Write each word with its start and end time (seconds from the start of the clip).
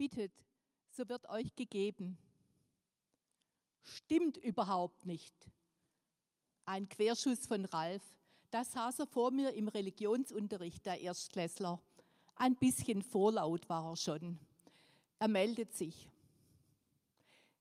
Bittet, 0.00 0.32
so 0.88 1.06
wird 1.10 1.28
euch 1.28 1.54
gegeben. 1.56 2.16
Stimmt 3.82 4.38
überhaupt 4.38 5.04
nicht. 5.04 5.34
Ein 6.64 6.88
Querschuss 6.88 7.46
von 7.46 7.66
Ralf. 7.66 8.02
Da 8.50 8.64
saß 8.64 9.00
er 9.00 9.06
vor 9.06 9.30
mir 9.30 9.52
im 9.52 9.68
Religionsunterricht, 9.68 10.86
der 10.86 11.02
Erstklässler. 11.02 11.82
Ein 12.34 12.56
bisschen 12.56 13.02
vorlaut 13.02 13.68
war 13.68 13.90
er 13.90 13.96
schon. 13.96 14.38
Er 15.18 15.28
meldet 15.28 15.74
sich. 15.74 16.08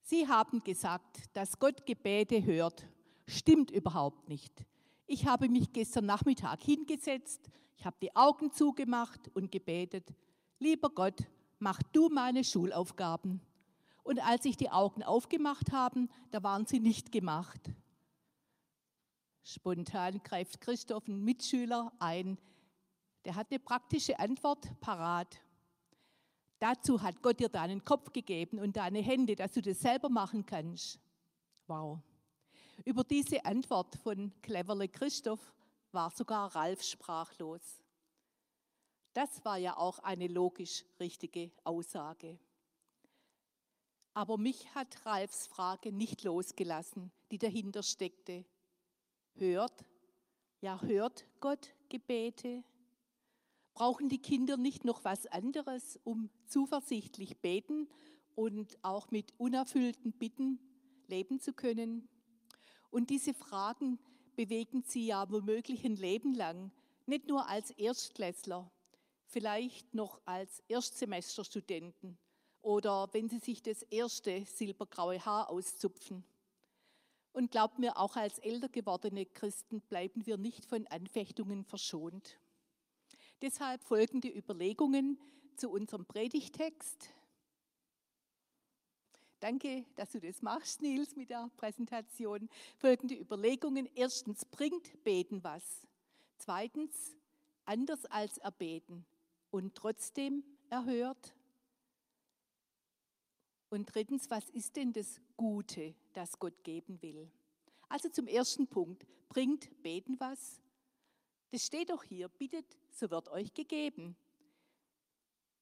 Sie 0.04 0.26
haben 0.26 0.64
gesagt, 0.64 1.18
dass 1.34 1.60
Gott 1.60 1.86
Gebete 1.86 2.42
hört. 2.42 2.88
Stimmt 3.28 3.70
überhaupt 3.70 4.30
nicht. 4.30 4.64
Ich 5.08 5.26
habe 5.26 5.50
mich 5.50 5.74
gestern 5.74 6.06
Nachmittag 6.06 6.64
hingesetzt, 6.64 7.50
ich 7.76 7.86
habe 7.86 7.98
die 8.02 8.16
Augen 8.16 8.54
zugemacht 8.54 9.28
und 9.34 9.52
gebetet. 9.52 10.14
Lieber 10.58 10.90
Gott, 10.90 11.28
mach 11.60 11.82
du 11.92 12.10
meine 12.10 12.44
Schulaufgaben. 12.44 13.42
Und 14.04 14.20
als 14.26 14.46
ich 14.46 14.58
die 14.58 14.72
Augen 14.72 15.04
aufgemacht 15.04 15.72
habe, 15.72 16.08
da 16.32 16.42
waren 16.42 16.66
sie 16.66 16.80
nicht 16.80 17.12
gemacht. 17.12 17.70
Spontan 19.44 20.22
greift 20.24 20.62
Christoph, 20.62 21.08
ein 21.08 21.24
Mitschüler, 21.24 21.92
ein. 22.00 22.38
Der 23.26 23.36
hat 23.36 23.52
eine 23.52 23.60
praktische 23.60 24.18
Antwort 24.20 24.80
parat. 24.80 25.42
Dazu 26.60 27.02
hat 27.02 27.22
Gott 27.22 27.40
dir 27.40 27.50
deinen 27.50 27.86
Kopf 27.86 28.12
gegeben 28.12 28.60
und 28.60 28.76
deine 28.76 29.00
Hände, 29.00 29.36
dass 29.36 29.54
du 29.54 29.62
das 29.62 29.80
selber 29.80 30.10
machen 30.10 30.46
kannst. 30.46 31.00
Wow. 31.68 32.00
Über 32.86 33.04
diese 33.04 33.46
Antwort 33.46 33.96
von 33.96 34.34
Cleverle 34.42 34.88
Christoph 34.88 35.54
war 35.92 36.12
sogar 36.12 36.54
Ralf 36.56 36.84
sprachlos. 36.84 37.62
Das 39.20 39.44
war 39.44 39.58
ja 39.58 39.76
auch 39.76 40.00
eine 40.00 40.28
logisch 40.28 40.86
richtige 40.98 41.52
Aussage. 41.66 42.40
Aber 44.14 44.38
mich 44.38 44.74
hat 44.74 45.06
Ralfs 45.06 45.46
Frage 45.46 45.92
nicht 45.92 46.24
losgelassen, 46.24 47.12
die 47.30 47.38
dahinter 47.38 47.84
steckte. 47.84 48.46
Hört, 49.34 49.84
ja 50.62 50.82
hört 50.82 51.26
Gott 51.42 51.76
Gebete? 51.90 52.64
Brauchen 53.74 54.08
die 54.08 54.22
Kinder 54.22 54.56
nicht 54.56 54.86
noch 54.86 55.04
was 55.04 55.28
anderes, 55.28 56.00
um 56.06 56.30
zuversichtlich 56.46 57.42
beten 57.42 57.90
und 58.36 58.78
auch 58.86 59.12
mit 59.12 59.34
unerfüllten 59.38 60.14
Bitten 60.14 60.62
leben 61.08 61.42
zu 61.42 61.52
können? 61.52 62.08
Und 62.90 63.10
diese 63.10 63.34
Fragen 63.34 64.00
bewegen 64.38 64.82
sie 64.84 65.08
ja 65.08 65.30
womöglich 65.30 65.84
ein 65.84 65.98
Leben 65.98 66.34
lang, 66.34 66.72
nicht 67.06 67.28
nur 67.28 67.50
als 67.50 67.72
Erstklässler, 67.72 68.72
vielleicht 69.30 69.94
noch 69.94 70.20
als 70.26 70.62
Erstsemesterstudenten 70.68 72.18
oder 72.62 73.08
wenn 73.14 73.30
sie 73.30 73.40
sich 73.40 73.62
das 73.62 73.84
erste 73.84 74.46
silbergraue 74.46 75.24
Haar 75.24 75.50
auszupfen. 75.50 76.24
Und 77.32 77.52
glaubt 77.52 77.80
mir, 77.80 77.98
auch 77.98 78.16
als 78.16 78.40
älter 78.40 78.70
gewordene 78.70 79.26
Christen 79.26 79.82
bleiben 79.82 80.26
wir 80.26 80.38
nicht 80.38 80.66
von 80.66 80.88
Anfechtungen 80.88 81.64
verschont. 81.64 82.40
Deshalb 83.42 83.84
folgende 83.84 84.28
Überlegungen 84.28 85.18
zu 85.56 85.70
unserem 85.70 86.06
Predigtext. 86.06 87.10
Danke, 89.40 89.86
dass 89.96 90.12
du 90.12 90.20
das 90.20 90.42
machst, 90.42 90.82
Nils, 90.82 91.16
mit 91.16 91.30
der 91.30 91.50
Präsentation. 91.56 92.50
Folgende 92.78 93.16
Überlegungen. 93.16 93.88
Erstens, 93.96 94.44
bringt 94.44 95.02
Beten 95.04 95.42
was? 95.44 95.88
Zweitens, 96.40 97.16
anders 97.64 98.06
als 98.08 98.38
erbeten 98.40 99.06
und 99.52 99.76
trotzdem 99.76 100.44
erhört? 100.70 101.34
Und 103.70 103.94
drittens, 103.94 104.30
was 104.30 104.50
ist 104.50 104.76
denn 104.76 104.94
das 104.94 105.22
Gute, 105.38 105.96
das 106.14 106.40
Gott 106.40 106.64
geben 106.64 107.02
will? 107.02 107.32
Also 107.88 108.10
zum 108.10 108.28
ersten 108.28 108.68
Punkt, 108.68 109.06
bringt 109.30 109.82
Beten 109.84 110.20
was? 110.20 110.60
Das 111.52 111.66
steht 111.66 111.90
doch 111.90 112.04
hier, 112.04 112.30
bittet, 112.30 112.78
so 112.92 113.10
wird 113.10 113.30
euch 113.30 113.54
gegeben. 113.54 114.16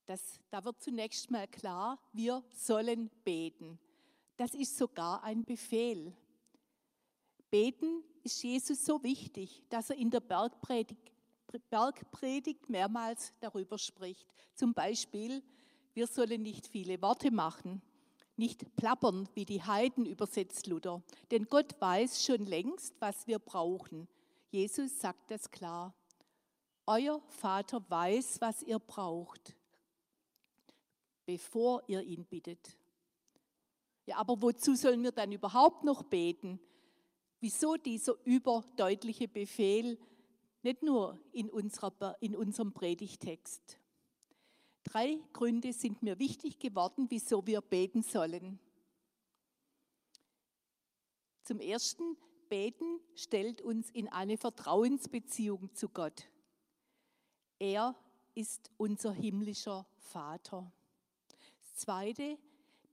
Das, 0.06 0.39
da 0.50 0.63
wird 0.63 0.81
zunächst 0.81 1.31
mal 1.31 1.47
klar, 1.47 2.00
wir 2.13 2.44
sollen 2.53 3.09
beten. 3.23 3.78
Das 4.38 4.53
ist 4.53 4.78
sogar 4.78 5.23
ein 5.23 5.44
Befehl. 5.44 6.16
Beten 7.50 8.03
ist 8.23 8.41
Jesus 8.44 8.85
so 8.85 9.01
wichtig, 9.03 9.63
dass 9.69 9.89
er 9.89 9.97
in 9.97 10.09
der 10.09 10.19
Bergpredigt, 10.19 11.12
Bergpredigt 11.69 12.69
mehrmals 12.69 13.34
darüber 13.40 13.78
spricht. 13.78 14.28
Zum 14.53 14.74
Beispiel, 14.74 15.44
wir 15.94 16.08
sollen 16.08 16.41
nicht 16.41 16.68
viele 16.68 17.02
Worte 17.02 17.31
machen, 17.31 17.81
nicht 18.35 18.75
plappern, 18.75 19.28
wie 19.34 19.46
die 19.46 19.63
Heiden 19.63 20.06
übersetzt 20.06 20.68
Luther. 20.68 21.02
Denn 21.31 21.46
Gott 21.46 21.80
weiß 21.80 22.24
schon 22.24 22.46
längst, 22.46 22.96
was 23.00 23.28
wir 23.28 23.40
brauchen. 23.40 24.07
Jesus 24.50 25.00
sagt 25.00 25.31
das 25.31 25.50
klar. 25.50 25.94
Euer 26.86 27.22
Vater 27.28 27.84
weiß, 27.90 28.40
was 28.41 28.63
ihr 28.63 28.80
braucht 28.80 29.56
bevor 31.28 31.84
ihr 31.88 32.02
ihn 32.02 32.25
bittet. 32.25 32.75
Ja, 34.07 34.18
aber 34.18 34.41
wozu 34.41 34.74
sollen 34.75 35.03
wir 35.03 35.12
dann 35.12 35.34
überhaupt 35.34 35.84
noch 35.84 36.02
beten? 36.02 36.59
Wieso 37.41 37.75
dieser 37.75 38.16
überdeutliche 38.24 39.28
Befehl, 39.28 40.00
nicht 40.63 40.84
nur 40.84 41.19
in, 41.31 41.50
unserer, 41.50 42.18
in 42.22 42.35
unserem 42.35 42.73
Predigtext? 42.73 43.79
Drei 44.84 45.19
Gründe 45.34 45.73
sind 45.73 46.01
mir 46.01 46.18
wichtig 46.19 46.59
geworden, 46.59 47.07
wieso 47.09 47.45
wir 47.45 47.62
beten 47.62 48.03
sollen. 48.03 48.59
Zum 51.44 51.59
Ersten, 51.59 52.18
beten 52.50 53.00
stellt 53.16 53.62
uns 53.62 53.90
in 53.90 54.07
eine 54.07 54.38
Vertrauensbeziehung 54.38 55.73
zu 55.73 55.90
Gott. 55.90 56.29
Er 57.59 57.95
ist 58.35 58.72
unser 58.78 59.12
himmlischer 59.12 59.85
Vater. 59.97 60.72
Zweite, 61.74 62.38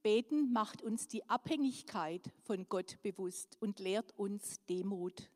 Beten 0.03 0.53
macht 0.53 0.83
uns 0.83 1.09
die 1.09 1.29
Abhängigkeit 1.31 2.31
von 2.43 2.69
Gott 2.69 2.99
bewusst 3.03 3.57
und 3.61 3.79
lehrt 3.79 4.13
uns 4.19 4.63
Demut. 4.67 5.31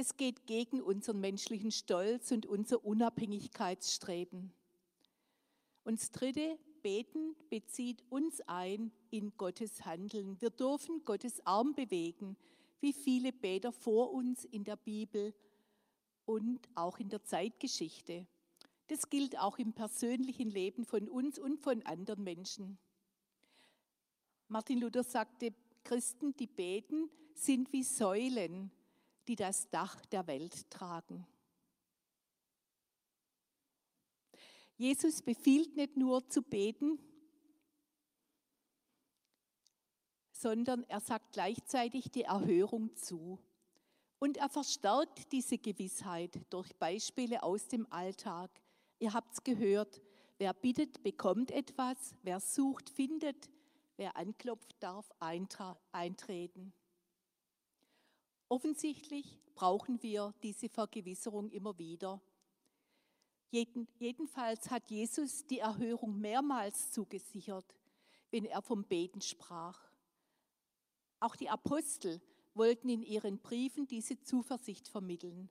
Das 0.00 0.16
geht 0.16 0.46
gegen 0.46 0.80
unseren 0.80 1.20
menschlichen 1.20 1.70
Stolz 1.70 2.30
und 2.30 2.46
unser 2.46 2.86
Unabhängigkeitsstreben. 2.86 4.50
Und 5.84 6.00
das 6.00 6.10
Dritte, 6.10 6.58
Beten 6.80 7.36
bezieht 7.50 8.02
uns 8.08 8.40
ein 8.46 8.92
in 9.10 9.36
Gottes 9.36 9.84
Handeln. 9.84 10.40
Wir 10.40 10.48
dürfen 10.48 11.04
Gottes 11.04 11.44
Arm 11.44 11.74
bewegen, 11.74 12.38
wie 12.80 12.94
viele 12.94 13.30
Beter 13.30 13.72
vor 13.72 14.14
uns 14.14 14.46
in 14.46 14.64
der 14.64 14.76
Bibel 14.76 15.34
und 16.24 16.66
auch 16.74 16.98
in 16.98 17.10
der 17.10 17.22
Zeitgeschichte. 17.22 18.26
Das 18.86 19.10
gilt 19.10 19.38
auch 19.38 19.58
im 19.58 19.74
persönlichen 19.74 20.48
Leben 20.48 20.86
von 20.86 21.10
uns 21.10 21.38
und 21.38 21.60
von 21.60 21.82
anderen 21.82 22.24
Menschen. 22.24 22.78
Martin 24.48 24.80
Luther 24.80 25.04
sagte, 25.04 25.52
Christen, 25.84 26.34
die 26.38 26.46
beten, 26.46 27.10
sind 27.34 27.70
wie 27.74 27.82
Säulen, 27.82 28.70
die 29.30 29.36
das 29.36 29.70
Dach 29.70 30.04
der 30.06 30.26
Welt 30.26 30.68
tragen. 30.72 31.24
Jesus 34.76 35.22
befiehlt 35.22 35.76
nicht 35.76 35.96
nur 35.96 36.28
zu 36.28 36.42
beten, 36.42 36.98
sondern 40.32 40.82
er 40.88 40.98
sagt 40.98 41.30
gleichzeitig 41.30 42.10
die 42.10 42.24
Erhörung 42.24 42.96
zu. 42.96 43.38
Und 44.18 44.36
er 44.36 44.48
verstärkt 44.48 45.30
diese 45.30 45.58
Gewissheit 45.58 46.40
durch 46.50 46.74
Beispiele 46.74 47.44
aus 47.44 47.68
dem 47.68 47.86
Alltag, 47.92 48.50
Ihr 48.98 49.14
habt 49.14 49.32
es 49.32 49.44
gehört, 49.44 50.02
wer 50.38 50.52
bittet, 50.54 51.04
bekommt 51.04 51.52
etwas, 51.52 52.16
wer 52.22 52.40
sucht, 52.40 52.90
findet, 52.90 53.48
wer 53.96 54.16
anklopft, 54.16 54.74
darf 54.80 55.08
eintreten. 55.20 56.74
Offensichtlich 58.50 59.40
brauchen 59.54 60.02
wir 60.02 60.34
diese 60.42 60.68
Vergewisserung 60.68 61.48
immer 61.48 61.78
wieder. 61.78 62.20
Jeden, 63.48 63.88
jedenfalls 63.98 64.70
hat 64.70 64.90
Jesus 64.90 65.46
die 65.46 65.60
Erhörung 65.60 66.20
mehrmals 66.20 66.92
zugesichert, 66.92 67.74
wenn 68.30 68.44
er 68.44 68.60
vom 68.60 68.84
Beten 68.84 69.22
sprach. 69.22 69.90
Auch 71.18 71.34
die 71.34 71.48
Apostel 71.48 72.20
wollten 72.52 72.90
in 72.90 73.02
ihren 73.02 73.38
Briefen 73.38 73.86
diese 73.86 74.20
Zuversicht 74.20 74.86
vermitteln 74.86 75.48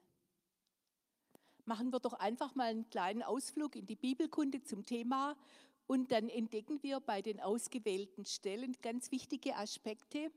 machen 1.70 1.94
wir 1.94 2.00
doch 2.00 2.14
einfach 2.14 2.56
mal 2.56 2.72
einen 2.72 2.90
kleinen 2.90 3.22
Ausflug 3.22 3.76
in 3.76 3.86
die 3.86 3.96
Bibelkunde 3.96 4.64
zum 4.64 4.88
Thema 4.88 5.38
und 5.86 6.12
dann 6.12 6.28
entdecken 6.28 6.82
wir 6.82 7.00
bei 7.00 7.22
den 7.22 7.40
ausgewählten 7.40 8.26
Stellen 8.26 8.76
ganz 8.82 9.12
wichtige 9.12 9.56
Aspekte. 9.56 10.32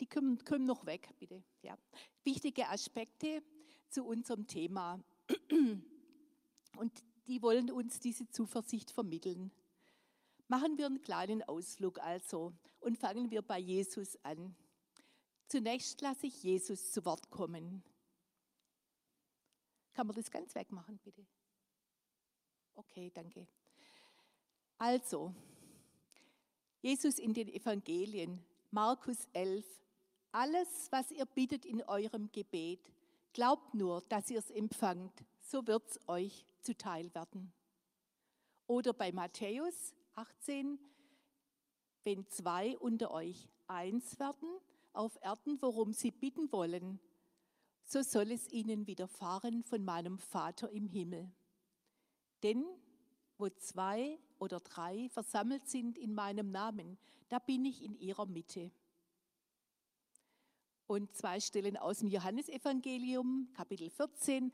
Die 0.00 0.06
kommen, 0.06 0.42
kommen 0.44 0.64
noch 0.64 0.86
weg, 0.86 1.14
bitte. 1.18 1.42
Ja. 1.62 1.76
Wichtige 2.24 2.68
Aspekte 2.68 3.42
zu 3.88 4.04
unserem 4.04 4.46
Thema. 4.46 5.02
Und 6.76 7.04
die 7.26 7.42
wollen 7.42 7.70
uns 7.70 8.00
diese 8.00 8.28
Zuversicht 8.28 8.90
vermitteln. 8.90 9.52
Machen 10.48 10.78
wir 10.78 10.86
einen 10.86 11.00
kleinen 11.00 11.42
Ausflug 11.42 12.00
also 12.00 12.52
und 12.80 12.98
fangen 12.98 13.30
wir 13.30 13.42
bei 13.42 13.58
Jesus 13.58 14.16
an. 14.24 14.56
Zunächst 15.46 16.00
lasse 16.00 16.26
ich 16.26 16.42
Jesus 16.42 16.92
zu 16.92 17.04
Wort 17.04 17.30
kommen. 17.30 17.84
Kann 19.92 20.06
man 20.06 20.16
das 20.16 20.30
ganz 20.30 20.54
wegmachen, 20.54 20.98
bitte? 20.98 21.26
Okay, 22.74 23.10
danke. 23.12 23.46
Also, 24.78 25.34
Jesus 26.80 27.18
in 27.18 27.34
den 27.34 27.48
Evangelien, 27.48 28.42
Markus 28.70 29.28
11, 29.34 29.66
alles, 30.32 30.68
was 30.90 31.10
ihr 31.10 31.26
bittet 31.26 31.64
in 31.64 31.82
eurem 31.82 32.30
Gebet, 32.32 32.92
glaubt 33.32 33.74
nur, 33.74 34.02
dass 34.08 34.30
ihr 34.30 34.38
es 34.38 34.50
empfangt, 34.50 35.24
so 35.40 35.66
wird 35.66 35.88
es 35.88 36.08
euch 36.08 36.46
zuteil 36.60 37.14
werden. 37.14 37.52
Oder 38.66 38.92
bei 38.92 39.12
Matthäus 39.12 39.94
18, 40.14 40.78
wenn 42.04 42.26
zwei 42.28 42.78
unter 42.78 43.10
euch 43.10 43.48
eins 43.66 44.18
werden 44.18 44.48
auf 44.92 45.18
Erden, 45.22 45.60
worum 45.60 45.92
sie 45.92 46.10
bitten 46.10 46.50
wollen, 46.52 47.00
so 47.82 48.02
soll 48.02 48.30
es 48.30 48.48
ihnen 48.52 48.86
widerfahren 48.86 49.64
von 49.64 49.84
meinem 49.84 50.18
Vater 50.18 50.70
im 50.70 50.86
Himmel. 50.86 51.30
Denn 52.42 52.64
wo 53.36 53.48
zwei 53.48 54.18
oder 54.38 54.60
drei 54.60 55.08
versammelt 55.08 55.68
sind 55.68 55.98
in 55.98 56.14
meinem 56.14 56.50
Namen, 56.50 56.98
da 57.28 57.38
bin 57.38 57.64
ich 57.64 57.82
in 57.82 57.98
ihrer 57.98 58.26
Mitte. 58.26 58.70
Und 60.90 61.14
zwei 61.14 61.38
Stellen 61.38 61.76
aus 61.76 62.00
dem 62.00 62.08
Johannesevangelium, 62.08 63.46
Kapitel 63.52 63.90
14. 63.90 64.52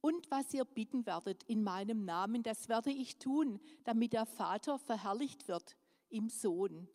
Und 0.00 0.28
was 0.28 0.52
ihr 0.52 0.64
bitten 0.64 1.06
werdet 1.06 1.44
in 1.44 1.62
meinem 1.62 2.04
Namen, 2.04 2.42
das 2.42 2.68
werde 2.68 2.90
ich 2.90 3.18
tun, 3.18 3.60
damit 3.84 4.12
der 4.12 4.26
Vater 4.26 4.80
verherrlicht 4.80 5.46
wird 5.46 5.76
im 6.08 6.30
Sohn. 6.30 6.88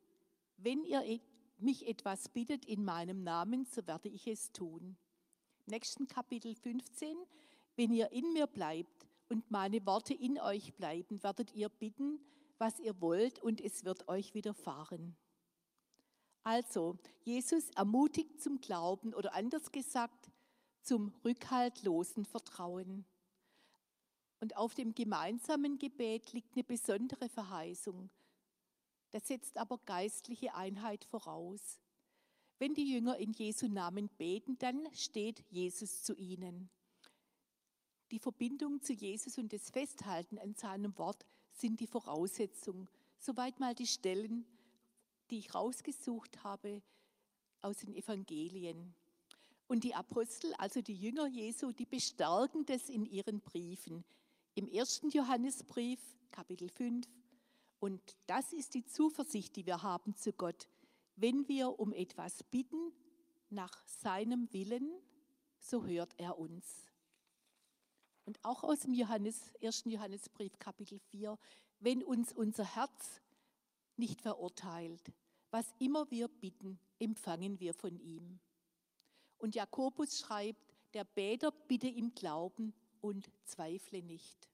Wenn 0.58 0.84
ihr 0.84 1.02
e- 1.06 1.22
mich 1.60 1.88
etwas 1.88 2.28
bittet 2.28 2.66
in 2.66 2.84
meinem 2.84 3.24
Namen, 3.24 3.64
so 3.64 3.88
werde 3.88 4.10
ich 4.10 4.28
es 4.28 4.52
tun. 4.52 4.98
Nächsten 5.66 6.10
Kapitel 6.10 6.54
15. 6.54 7.16
Wenn 7.78 7.94
ihr 7.94 8.12
in 8.12 8.34
mir 8.34 8.48
bleibt 8.48 9.08
und 9.30 9.50
meine 9.50 9.86
Worte 9.86 10.14
in 10.14 10.42
euch 10.42 10.74
bleiben, 10.74 11.24
werdet 11.24 11.54
ihr 11.54 11.70
bitten, 11.70 12.20
was 12.58 12.82
ihr 12.82 13.00
wollt, 13.00 13.40
und 13.40 13.62
es 13.62 13.86
wird 13.86 14.10
euch 14.10 14.34
widerfahren. 14.34 15.16
Also, 16.44 16.98
Jesus 17.24 17.70
ermutigt 17.72 18.42
zum 18.42 18.60
Glauben 18.60 19.14
oder 19.14 19.34
anders 19.34 19.72
gesagt, 19.72 20.30
zum 20.82 21.14
rückhaltlosen 21.24 22.26
Vertrauen. 22.26 23.06
Und 24.42 24.58
auf 24.58 24.74
dem 24.74 24.94
gemeinsamen 24.94 25.80
Gebet 25.80 26.34
liegt 26.34 26.54
eine 26.56 26.66
besondere 26.66 27.30
Verheißung. 27.30 28.10
Das 29.12 29.28
setzt 29.28 29.58
aber 29.58 29.78
geistliche 29.86 30.54
Einheit 30.54 31.06
voraus. 31.06 31.80
Wenn 32.60 32.74
die 32.74 32.92
Jünger 32.92 33.18
in 33.18 33.32
Jesu 33.32 33.68
Namen 33.68 34.10
beten, 34.10 34.58
dann 34.58 34.88
steht 34.94 35.40
Jesus 35.50 36.04
zu 36.04 36.16
ihnen. 36.16 36.70
Die 38.12 38.20
Verbindung 38.20 38.82
zu 38.82 38.94
Jesus 38.94 39.38
und 39.38 39.54
das 39.54 39.70
Festhalten 39.70 40.38
an 40.38 40.56
seinem 40.56 40.98
Wort 40.98 41.26
sind 41.54 41.80
die 41.80 41.88
Voraussetzung. 41.88 42.90
Soweit 43.18 43.60
mal 43.60 43.74
die 43.74 43.88
Stellen, 43.88 44.46
die 45.30 45.40
ich 45.40 45.54
rausgesucht 45.54 46.44
habe 46.44 46.82
aus 47.62 47.78
den 47.78 47.94
Evangelien. 47.94 48.94
Und 49.68 49.84
die 49.84 49.96
Apostel, 49.96 50.54
also 50.56 50.82
die 50.82 50.96
Jünger 50.96 51.28
Jesu, 51.28 51.72
die 51.72 51.86
bestärken 51.86 52.66
das 52.66 52.90
in 52.90 53.06
ihren 53.06 53.42
Briefen. 53.42 54.04
Im 54.56 54.68
ersten 54.68 55.10
Johannesbrief, 55.10 56.00
Kapitel 56.32 56.70
5. 56.70 57.08
Und 57.80 58.02
das 58.28 58.54
ist 58.54 58.76
die 58.76 58.86
Zuversicht, 58.86 59.56
die 59.56 59.66
wir 59.66 59.82
haben 59.82 60.16
zu 60.16 60.32
Gott. 60.34 60.68
Wenn 61.16 61.48
wir 61.48 61.80
um 61.80 61.94
etwas 61.94 62.44
bitten, 62.44 62.92
nach 63.50 63.86
seinem 63.88 64.52
Willen, 64.52 64.92
so 65.60 65.86
hört 65.86 66.14
er 66.18 66.38
uns. 66.38 66.92
Und 68.26 68.44
auch 68.44 68.64
aus 68.64 68.82
dem 68.82 68.94
Johannes, 68.94 69.52
ersten 69.60 69.90
Johannesbrief, 69.90 70.58
Kapitel 70.60 71.00
4, 71.00 71.38
wenn 71.80 72.04
uns 72.04 72.32
unser 72.34 72.64
Herz 72.64 73.22
nicht 73.98 74.22
verurteilt, 74.22 75.12
was 75.52 75.74
immer 75.80 76.10
wir 76.10 76.28
bitten, 76.28 76.80
empfangen 77.00 77.60
wir 77.60 77.74
von 77.74 78.00
ihm. 78.00 78.40
Und 79.38 79.56
Jakobus 79.56 80.20
schreibt, 80.20 80.74
der 80.94 81.04
Beter 81.04 81.52
bitte 81.52 81.88
im 81.88 82.14
Glauben 82.14 82.74
und 83.02 83.30
zweifle 83.44 84.02
nicht. 84.02 84.48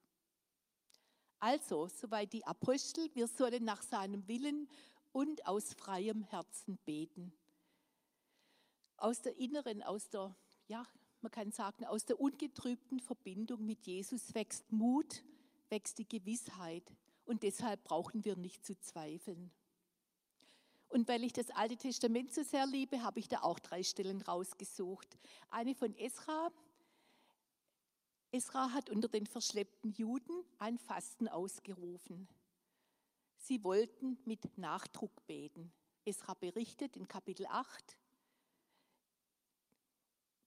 Also, 1.40 1.88
soweit 1.88 2.34
die 2.34 2.46
Apostel, 2.46 3.10
wir 3.14 3.28
sollen 3.28 3.64
nach 3.64 3.82
seinem 3.82 4.28
Willen 4.28 4.68
und 5.12 5.46
aus 5.46 5.74
freiem 5.74 6.24
Herzen 6.24 6.78
beten. 6.86 7.32
Aus 8.98 9.22
der 9.22 9.38
inneren, 9.38 9.82
aus 9.84 10.10
der, 10.10 10.36
ja, 10.68 10.86
man 11.22 11.32
kann 11.32 11.52
sagen, 11.52 11.86
aus 11.86 12.06
der 12.06 12.20
ungetrübten 12.20 13.00
Verbindung 13.00 13.66
mit 13.66 13.86
Jesus 13.86 14.34
wächst 14.34 14.72
Mut, 14.72 15.24
wächst 15.70 15.98
die 15.98 16.08
Gewissheit. 16.08 16.84
Und 17.30 17.44
deshalb 17.44 17.84
brauchen 17.84 18.26
wir 18.26 18.36
nicht 18.36 18.66
zu 18.66 18.76
zweifeln. 18.80 19.52
Und 20.88 21.08
weil 21.08 21.24
ich 21.24 21.32
das 21.32 21.52
Alte 21.52 21.78
Testament 21.78 22.34
so 22.34 22.42
sehr 22.42 22.66
liebe, 22.66 23.04
habe 23.04 23.20
ich 23.20 23.28
da 23.28 23.44
auch 23.44 23.60
drei 23.60 23.84
Stellen 23.84 24.24
rausgesucht. 24.24 25.16
Eine 25.52 25.76
von 25.76 25.96
Esra. 25.96 26.52
Esra 28.32 28.74
hat 28.74 28.90
unter 28.90 29.08
den 29.10 29.28
verschleppten 29.28 29.92
Juden 29.92 30.44
ein 30.58 30.80
Fasten 30.80 31.28
ausgerufen. 31.28 32.28
Sie 33.38 33.64
wollten 33.64 34.18
mit 34.26 34.58
Nachdruck 34.58 35.28
beten. 35.28 35.72
Esra 36.06 36.34
berichtet 36.34 36.98
in 36.98 37.08
Kapitel 37.08 37.46
8 37.46 37.96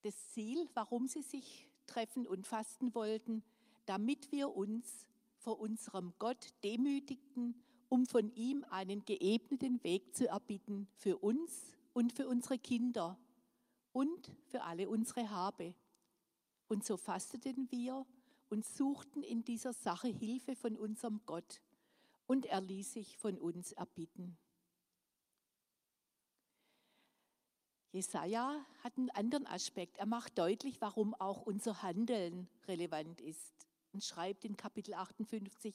das 0.00 0.30
Ziel, 0.30 0.68
warum 0.74 1.06
sie 1.06 1.22
sich 1.22 1.68
treffen 1.86 2.26
und 2.26 2.44
fasten 2.48 2.92
wollten, 2.92 3.44
damit 3.86 4.32
wir 4.32 4.56
uns 4.56 5.06
vor 5.42 5.60
unserem 5.60 6.12
Gott 6.18 6.54
demütigten 6.64 7.54
um 7.92 8.06
von 8.06 8.34
ihm 8.34 8.64
einen 8.70 9.04
geebneten 9.04 9.84
Weg 9.84 10.16
zu 10.16 10.26
erbitten 10.26 10.88
für 10.96 11.18
uns 11.18 11.76
und 11.92 12.14
für 12.14 12.26
unsere 12.26 12.58
Kinder 12.58 13.18
und 13.92 14.32
für 14.46 14.62
alle 14.62 14.88
unsere 14.88 15.28
Habe. 15.28 15.74
Und 16.68 16.86
so 16.86 16.96
fasteten 16.96 17.70
wir 17.70 18.06
und 18.48 18.64
suchten 18.64 19.22
in 19.22 19.44
dieser 19.44 19.74
Sache 19.74 20.08
Hilfe 20.08 20.56
von 20.56 20.74
unserem 20.78 21.20
Gott, 21.26 21.60
und 22.24 22.46
er 22.46 22.62
ließ 22.62 22.94
sich 22.94 23.18
von 23.18 23.36
uns 23.36 23.72
erbitten. 23.72 24.38
Jesaja 27.90 28.64
hat 28.82 28.96
einen 28.96 29.10
anderen 29.10 29.46
Aspekt. 29.46 29.98
Er 29.98 30.06
macht 30.06 30.38
deutlich, 30.38 30.80
warum 30.80 31.12
auch 31.12 31.42
unser 31.42 31.82
Handeln 31.82 32.48
relevant 32.66 33.20
ist 33.20 33.71
und 33.92 34.04
schreibt 34.04 34.44
in 34.44 34.56
Kapitel 34.56 34.94
58, 34.94 35.74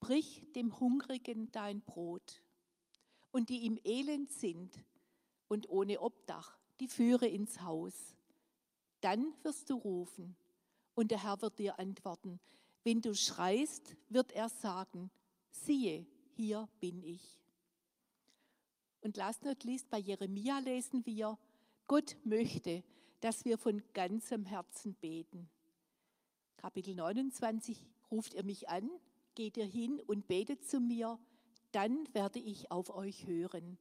Brich 0.00 0.46
dem 0.54 0.78
Hungrigen 0.78 1.50
dein 1.52 1.80
Brot. 1.80 2.42
Und 3.30 3.48
die 3.48 3.66
im 3.66 3.78
Elend 3.84 4.30
sind 4.30 4.84
und 5.48 5.68
ohne 5.68 6.00
Obdach, 6.00 6.58
die 6.80 6.88
führe 6.88 7.26
ins 7.26 7.60
Haus. 7.62 8.16
Dann 9.00 9.32
wirst 9.42 9.70
du 9.70 9.74
rufen 9.76 10.36
und 10.94 11.10
der 11.10 11.22
Herr 11.22 11.40
wird 11.42 11.58
dir 11.58 11.78
antworten. 11.78 12.40
Wenn 12.84 13.00
du 13.00 13.14
schreist, 13.14 13.96
wird 14.08 14.32
er 14.32 14.48
sagen, 14.48 15.10
siehe, 15.50 16.06
hier 16.34 16.68
bin 16.80 17.02
ich. 17.02 17.40
Und 19.00 19.16
last 19.16 19.44
not 19.44 19.64
least 19.64 19.88
bei 19.90 19.98
Jeremia 19.98 20.58
lesen 20.58 21.04
wir, 21.06 21.38
Gott 21.86 22.16
möchte, 22.24 22.82
dass 23.20 23.44
wir 23.44 23.58
von 23.58 23.82
ganzem 23.92 24.44
Herzen 24.44 24.94
beten. 24.94 25.48
Kapitel 26.56 26.94
29 26.94 27.84
ruft 28.10 28.34
er 28.34 28.44
mich 28.44 28.68
an, 28.68 28.90
geht 29.34 29.56
ihr 29.56 29.66
hin 29.66 30.00
und 30.06 30.26
betet 30.26 30.64
zu 30.64 30.80
mir, 30.80 31.18
dann 31.72 32.08
werde 32.14 32.38
ich 32.38 32.70
auf 32.70 32.90
euch 32.90 33.26
hören. 33.26 33.78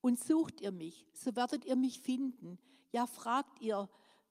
Und 0.00 0.22
sucht 0.22 0.60
ihr 0.60 0.72
mich, 0.72 1.06
so 1.12 1.34
werdet 1.34 1.64
ihr 1.64 1.76
mich 1.76 2.00
finden. 2.00 2.58
Ja, 2.92 3.06
fragt 3.06 3.60
ihr 3.60 3.88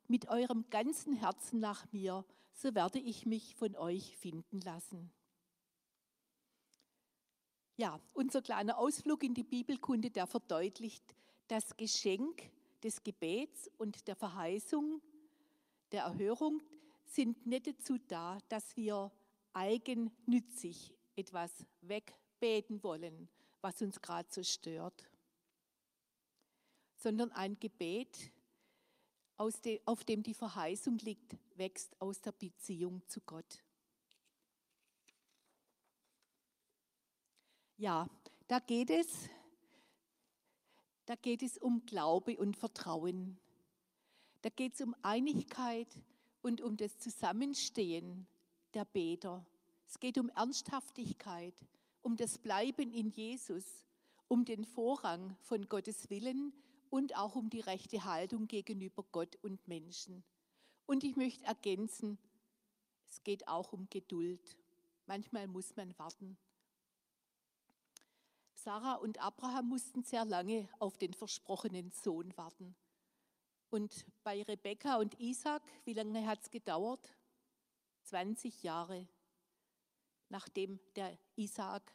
mit 0.07 0.29
eurem 0.29 0.69
ganzen 0.69 1.13
Herzen 1.13 1.59
nach 1.59 1.91
mir, 1.91 2.23
so 2.53 2.73
werde 2.73 2.99
ich 2.99 3.25
mich 3.25 3.55
von 3.55 3.75
euch 3.75 4.15
finden 4.17 4.61
lassen. 4.61 5.11
Ja, 7.77 7.99
unser 8.13 8.41
kleiner 8.41 8.77
Ausflug 8.77 9.23
in 9.23 9.33
die 9.33 9.43
Bibelkunde, 9.43 10.09
der 10.09 10.27
verdeutlicht 10.27 11.03
das 11.49 11.75
Geschenk 11.75 12.49
des 12.83 13.03
Gebets 13.03 13.69
und 13.77 14.07
der 14.07 14.15
Verheißung, 14.15 15.01
der 15.91 16.03
Erhörung 16.03 16.61
sind 17.05 17.45
nicht 17.45 17.67
dazu 17.67 17.97
da, 18.07 18.39
dass 18.49 18.75
wir 18.75 19.11
eigennützig 19.53 20.93
etwas 21.15 21.65
wegbeten 21.81 22.83
wollen, 22.83 23.29
was 23.61 23.81
uns 23.81 24.01
gerade 24.01 24.27
so 24.31 24.43
stört, 24.43 25.09
sondern 26.97 27.31
ein 27.31 27.59
Gebet, 27.59 28.31
auf 29.37 30.03
dem 30.03 30.23
die 30.23 30.33
Verheißung 30.33 30.97
liegt, 30.99 31.37
wächst 31.55 31.99
aus 32.01 32.21
der 32.21 32.31
Beziehung 32.31 33.01
zu 33.07 33.21
Gott. 33.21 33.63
Ja, 37.77 38.09
da 38.47 38.59
geht 38.59 38.89
es, 38.89 39.29
da 41.05 41.15
geht 41.15 41.43
es 41.43 41.57
um 41.57 41.85
Glaube 41.85 42.37
und 42.37 42.55
Vertrauen. 42.55 43.37
Da 44.41 44.49
geht 44.49 44.75
es 44.75 44.81
um 44.81 44.95
Einigkeit 45.01 45.87
und 46.45 46.61
um 46.61 46.77
das 46.77 46.99
Zusammenstehen 46.99 48.27
der 48.75 48.85
Beter. 48.85 49.43
Es 49.87 49.99
geht 49.99 50.19
um 50.19 50.29
Ernsthaftigkeit, 50.29 51.55
um 52.03 52.15
das 52.17 52.37
Bleiben 52.37 52.93
in 52.93 53.09
Jesus, 53.09 53.65
um 54.27 54.45
den 54.45 54.63
Vorrang 54.63 55.35
von 55.41 55.67
Gottes 55.67 56.11
Willen 56.11 56.53
und 56.91 57.17
auch 57.17 57.35
um 57.35 57.49
die 57.49 57.61
rechte 57.61 58.03
Haltung 58.03 58.47
gegenüber 58.47 59.03
Gott 59.11 59.37
und 59.41 59.67
Menschen. 59.67 60.23
Und 60.85 61.03
ich 61.03 61.15
möchte 61.15 61.43
ergänzen, 61.45 62.19
es 63.09 63.23
geht 63.23 63.47
auch 63.47 63.73
um 63.73 63.87
Geduld. 63.89 64.55
Manchmal 65.07 65.47
muss 65.47 65.75
man 65.75 65.97
warten. 65.97 66.37
Sarah 68.53 68.95
und 68.97 69.19
Abraham 69.19 69.69
mussten 69.69 70.03
sehr 70.03 70.25
lange 70.25 70.69
auf 70.77 70.99
den 70.99 71.15
versprochenen 71.15 71.89
Sohn 71.89 72.37
warten. 72.37 72.75
Und 73.69 74.05
bei 74.23 74.43
Rebekka 74.43 74.97
und 74.97 75.19
Isaac, 75.19 75.61
wie 75.83 75.93
lange 75.93 76.25
hat 76.25 76.41
es 76.41 76.51
gedauert? 76.51 77.15
20 78.03 78.63
Jahre, 78.63 79.07
nachdem 80.29 80.79
der 80.95 81.17
Isaac 81.35 81.93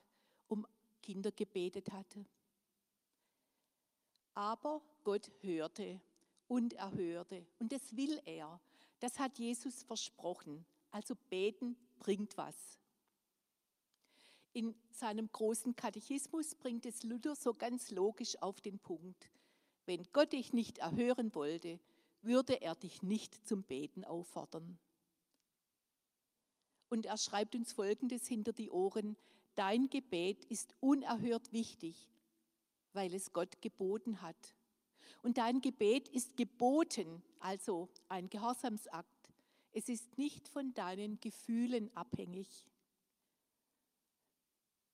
um 0.48 0.66
Kinder 1.02 1.30
gebetet 1.30 1.92
hatte. 1.92 2.24
Aber 4.34 4.82
Gott 5.04 5.30
hörte 5.40 6.00
und 6.48 6.74
er 6.74 6.92
hörte. 6.92 7.46
Und 7.58 7.72
das 7.72 7.96
will 7.96 8.20
er. 8.24 8.60
Das 8.98 9.18
hat 9.18 9.38
Jesus 9.38 9.82
versprochen. 9.82 10.64
Also 10.90 11.14
beten 11.28 11.76
bringt 11.98 12.36
was. 12.36 12.56
In 14.52 14.74
seinem 14.90 15.30
großen 15.30 15.76
Katechismus 15.76 16.56
bringt 16.56 16.84
es 16.84 17.04
Luther 17.04 17.36
so 17.36 17.54
ganz 17.54 17.90
logisch 17.90 18.40
auf 18.42 18.60
den 18.60 18.80
Punkt. 18.80 19.30
Wenn 19.86 20.06
Gott 20.12 20.32
dich 20.32 20.52
nicht 20.52 20.78
erhören 20.78 21.34
wollte, 21.34 21.80
würde 22.22 22.60
er 22.60 22.74
dich 22.74 23.02
nicht 23.02 23.46
zum 23.46 23.62
Beten 23.62 24.04
auffordern. 24.04 24.78
Und 26.88 27.06
er 27.06 27.16
schreibt 27.16 27.54
uns 27.54 27.72
Folgendes 27.72 28.26
hinter 28.26 28.52
die 28.52 28.70
Ohren. 28.70 29.16
Dein 29.54 29.88
Gebet 29.88 30.44
ist 30.46 30.74
unerhört 30.80 31.52
wichtig, 31.52 32.10
weil 32.92 33.14
es 33.14 33.32
Gott 33.32 33.60
geboten 33.62 34.22
hat. 34.22 34.54
Und 35.22 35.38
dein 35.38 35.60
Gebet 35.60 36.08
ist 36.08 36.36
geboten, 36.36 37.22
also 37.38 37.88
ein 38.08 38.28
Gehorsamsakt. 38.28 39.32
Es 39.72 39.88
ist 39.88 40.18
nicht 40.18 40.48
von 40.48 40.74
deinen 40.74 41.20
Gefühlen 41.20 41.94
abhängig. 41.96 42.66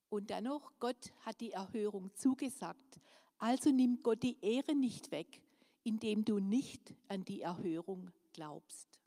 Und 0.08 0.30
dennoch, 0.30 0.72
Gott 0.78 1.12
hat 1.20 1.40
die 1.40 1.52
Erhörung 1.52 2.14
zugesagt. 2.14 3.00
Also 3.38 3.70
nimm 3.70 4.02
Gott 4.02 4.22
die 4.22 4.38
Ehre 4.40 4.74
nicht 4.74 5.10
weg, 5.10 5.40
indem 5.84 6.24
du 6.24 6.38
nicht 6.38 6.94
an 7.08 7.24
die 7.24 7.42
Erhörung 7.42 8.10
glaubst. 8.32 9.00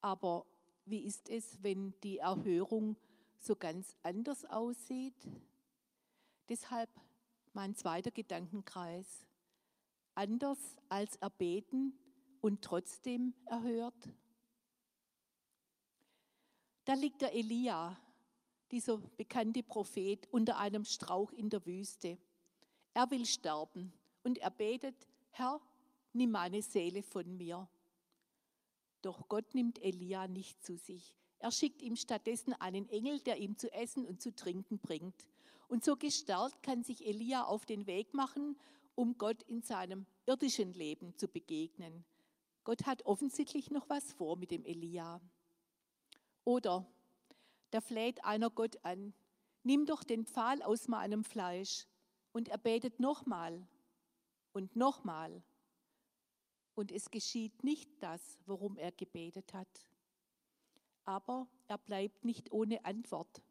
Aber 0.00 0.46
wie 0.84 1.04
ist 1.04 1.28
es, 1.28 1.62
wenn 1.62 1.92
die 2.02 2.18
Erhörung 2.18 2.96
so 3.38 3.56
ganz 3.56 3.96
anders 4.02 4.44
aussieht? 4.44 5.28
Deshalb 6.48 6.90
mein 7.52 7.74
zweiter 7.74 8.10
Gedankenkreis. 8.10 9.26
Anders 10.14 10.58
als 10.88 11.16
erbeten 11.16 11.92
und 12.40 12.62
trotzdem 12.62 13.34
erhört? 13.46 14.08
Da 16.84 16.94
liegt 16.94 17.20
der 17.20 17.34
Elia, 17.34 17.98
dieser 18.70 18.98
bekannte 19.16 19.62
Prophet, 19.62 20.28
unter 20.30 20.58
einem 20.58 20.84
Strauch 20.84 21.32
in 21.32 21.50
der 21.50 21.64
Wüste. 21.66 22.18
Er 22.94 23.10
will 23.10 23.26
sterben 23.26 23.92
und 24.22 24.38
er 24.38 24.50
betet, 24.50 25.08
Herr, 25.30 25.60
nimm 26.12 26.30
meine 26.30 26.62
Seele 26.62 27.02
von 27.02 27.36
mir. 27.36 27.68
Doch 29.02 29.28
Gott 29.28 29.54
nimmt 29.54 29.80
Elia 29.82 30.26
nicht 30.26 30.62
zu 30.64 30.76
sich. 30.76 31.14
Er 31.38 31.52
schickt 31.52 31.82
ihm 31.82 31.96
stattdessen 31.96 32.52
einen 32.54 32.88
Engel, 32.88 33.20
der 33.20 33.36
ihm 33.38 33.56
zu 33.56 33.72
essen 33.72 34.04
und 34.04 34.20
zu 34.20 34.34
trinken 34.34 34.78
bringt. 34.78 35.28
Und 35.68 35.84
so 35.84 35.96
gestärkt 35.96 36.62
kann 36.62 36.82
sich 36.82 37.06
Elia 37.06 37.44
auf 37.44 37.64
den 37.64 37.86
Weg 37.86 38.14
machen, 38.14 38.58
um 38.94 39.16
Gott 39.16 39.42
in 39.44 39.62
seinem 39.62 40.06
irdischen 40.26 40.72
Leben 40.72 41.16
zu 41.16 41.28
begegnen. 41.28 42.04
Gott 42.64 42.86
hat 42.86 43.06
offensichtlich 43.06 43.70
noch 43.70 43.88
was 43.88 44.12
vor 44.12 44.36
mit 44.36 44.50
dem 44.50 44.64
Elia. 44.64 45.20
Oder 46.44 46.86
da 47.70 47.80
fleht 47.80 48.24
einer 48.24 48.50
Gott 48.50 48.84
an, 48.84 49.12
nimm 49.62 49.86
doch 49.86 50.02
den 50.02 50.24
Pfahl 50.24 50.62
aus 50.62 50.88
meinem 50.88 51.24
Fleisch. 51.24 51.86
Und 52.32 52.48
er 52.48 52.58
betet 52.58 53.00
nochmal 53.00 53.66
und 54.52 54.76
nochmal. 54.76 55.42
Und 56.74 56.92
es 56.92 57.10
geschieht 57.10 57.64
nicht 57.64 57.90
das, 58.00 58.38
worum 58.46 58.76
er 58.76 58.92
gebetet 58.92 59.54
hat. 59.54 59.88
Aber 61.04 61.48
er 61.66 61.78
bleibt 61.78 62.24
nicht 62.24 62.52
ohne 62.52 62.84
Antwort. 62.84 63.42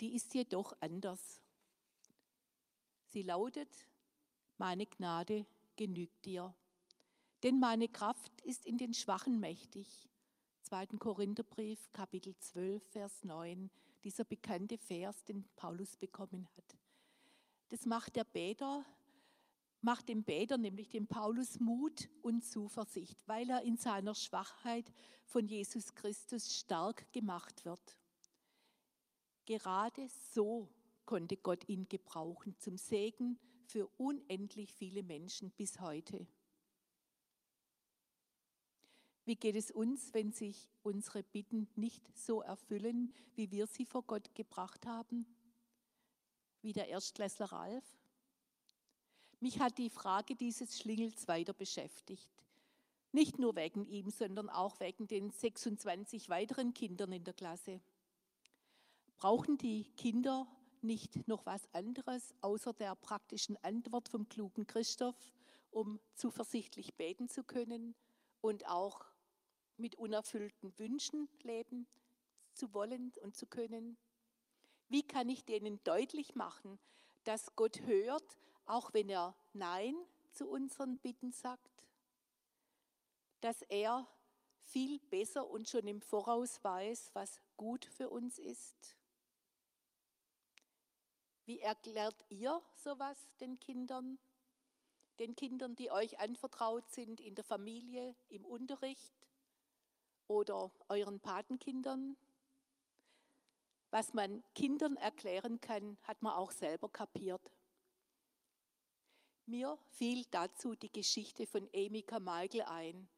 Die 0.00 0.14
ist 0.14 0.32
jedoch 0.32 0.74
anders. 0.80 1.42
Sie 3.06 3.22
lautet, 3.22 3.68
meine 4.56 4.86
Gnade 4.86 5.44
genügt 5.76 6.24
dir. 6.24 6.54
Denn 7.42 7.58
meine 7.58 7.88
Kraft 7.88 8.40
ist 8.42 8.64
in 8.66 8.78
den 8.78 8.94
Schwachen 8.94 9.40
mächtig. 9.40 10.09
2. 10.70 10.86
Korintherbrief, 11.00 11.92
Kapitel 11.92 12.32
12, 12.38 12.80
Vers 12.90 13.24
9, 13.24 13.72
dieser 14.04 14.22
bekannte 14.22 14.78
Vers, 14.78 15.24
den 15.24 15.44
Paulus 15.56 15.96
bekommen 15.96 16.48
hat. 16.56 16.78
Das 17.70 17.86
macht 17.86 18.14
der 18.14 18.22
Beter, 18.22 18.86
macht 19.80 20.08
dem 20.08 20.22
Beter, 20.22 20.58
nämlich 20.58 20.88
dem 20.88 21.08
Paulus, 21.08 21.58
Mut 21.58 22.08
und 22.22 22.44
Zuversicht, 22.44 23.18
weil 23.26 23.50
er 23.50 23.62
in 23.62 23.78
seiner 23.78 24.14
Schwachheit 24.14 24.92
von 25.26 25.48
Jesus 25.48 25.92
Christus 25.92 26.56
stark 26.56 27.12
gemacht 27.12 27.64
wird. 27.64 27.98
Gerade 29.46 30.08
so 30.32 30.68
konnte 31.04 31.36
Gott 31.36 31.68
ihn 31.68 31.88
gebrauchen 31.88 32.56
zum 32.58 32.76
Segen 32.76 33.40
für 33.64 33.88
unendlich 33.96 34.72
viele 34.72 35.02
Menschen 35.02 35.50
bis 35.50 35.80
heute. 35.80 36.28
Wie 39.24 39.36
geht 39.36 39.56
es 39.56 39.70
uns, 39.70 40.12
wenn 40.14 40.32
sich 40.32 40.68
unsere 40.82 41.22
Bitten 41.22 41.68
nicht 41.76 42.02
so 42.16 42.40
erfüllen, 42.40 43.12
wie 43.34 43.50
wir 43.50 43.66
sie 43.66 43.84
vor 43.84 44.02
Gott 44.02 44.34
gebracht 44.34 44.86
haben? 44.86 45.26
Wie 46.62 46.72
der 46.72 46.88
Erstklässler 46.88 47.52
Ralf? 47.52 47.84
Mich 49.40 49.60
hat 49.60 49.78
die 49.78 49.90
Frage 49.90 50.36
dieses 50.36 50.78
Schlingels 50.78 51.26
weiter 51.28 51.54
beschäftigt. 51.54 52.30
Nicht 53.12 53.38
nur 53.38 53.56
wegen 53.56 53.86
ihm, 53.86 54.10
sondern 54.10 54.48
auch 54.48 54.78
wegen 54.80 55.06
den 55.06 55.30
26 55.30 56.28
weiteren 56.28 56.74
Kindern 56.74 57.12
in 57.12 57.24
der 57.24 57.34
Klasse. 57.34 57.80
Brauchen 59.16 59.58
die 59.58 59.84
Kinder 59.96 60.46
nicht 60.82 61.26
noch 61.26 61.44
was 61.46 61.72
anderes 61.74 62.34
außer 62.40 62.72
der 62.72 62.94
praktischen 62.94 63.56
Antwort 63.64 64.08
vom 64.08 64.28
klugen 64.28 64.66
Christoph, 64.66 65.16
um 65.70 66.00
zuversichtlich 66.14 66.94
beten 66.94 67.28
zu 67.28 67.42
können 67.42 67.94
und 68.40 68.66
auch 68.66 69.09
mit 69.80 69.96
unerfüllten 69.96 70.78
Wünschen 70.78 71.28
leben 71.42 71.86
zu 72.52 72.72
wollen 72.74 73.12
und 73.22 73.36
zu 73.36 73.46
können? 73.46 73.96
Wie 74.88 75.02
kann 75.02 75.28
ich 75.28 75.44
denen 75.44 75.82
deutlich 75.84 76.34
machen, 76.34 76.78
dass 77.24 77.54
Gott 77.56 77.80
hört, 77.82 78.38
auch 78.66 78.92
wenn 78.92 79.08
er 79.08 79.36
Nein 79.52 79.94
zu 80.32 80.48
unseren 80.48 80.98
Bitten 80.98 81.32
sagt? 81.32 81.84
Dass 83.40 83.62
er 83.62 84.06
viel 84.62 84.98
besser 84.98 85.48
und 85.48 85.68
schon 85.68 85.86
im 85.86 86.00
Voraus 86.00 86.62
weiß, 86.62 87.10
was 87.14 87.40
gut 87.56 87.84
für 87.84 88.10
uns 88.10 88.38
ist? 88.38 88.96
Wie 91.46 91.60
erklärt 91.60 92.24
ihr 92.28 92.62
sowas 92.76 93.18
den 93.40 93.58
Kindern? 93.58 94.18
Den 95.18 95.34
Kindern, 95.34 95.74
die 95.74 95.90
euch 95.90 96.18
anvertraut 96.18 96.88
sind 96.90 97.20
in 97.20 97.34
der 97.34 97.44
Familie, 97.44 98.14
im 98.28 98.44
Unterricht? 98.44 99.19
Oder 100.30 100.70
euren 100.88 101.18
Patenkindern. 101.18 102.16
Was 103.90 104.14
man 104.14 104.44
Kindern 104.54 104.96
erklären 104.96 105.60
kann, 105.60 105.98
hat 106.04 106.22
man 106.22 106.34
auch 106.34 106.52
selber 106.52 106.88
kapiert. 106.88 107.50
Mir 109.46 109.76
fiel 109.88 110.24
dazu 110.30 110.76
die 110.76 110.92
Geschichte 110.92 111.48
von 111.48 111.68
Amy 111.74 112.02
Carmichael 112.02 112.62
ein 112.62 113.08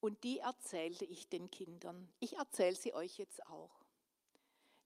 und 0.00 0.22
die 0.22 0.40
erzählte 0.40 1.06
ich 1.06 1.30
den 1.30 1.50
Kindern. 1.50 2.12
Ich 2.20 2.36
erzähle 2.36 2.76
sie 2.76 2.92
euch 2.92 3.16
jetzt 3.16 3.46
auch. 3.46 3.80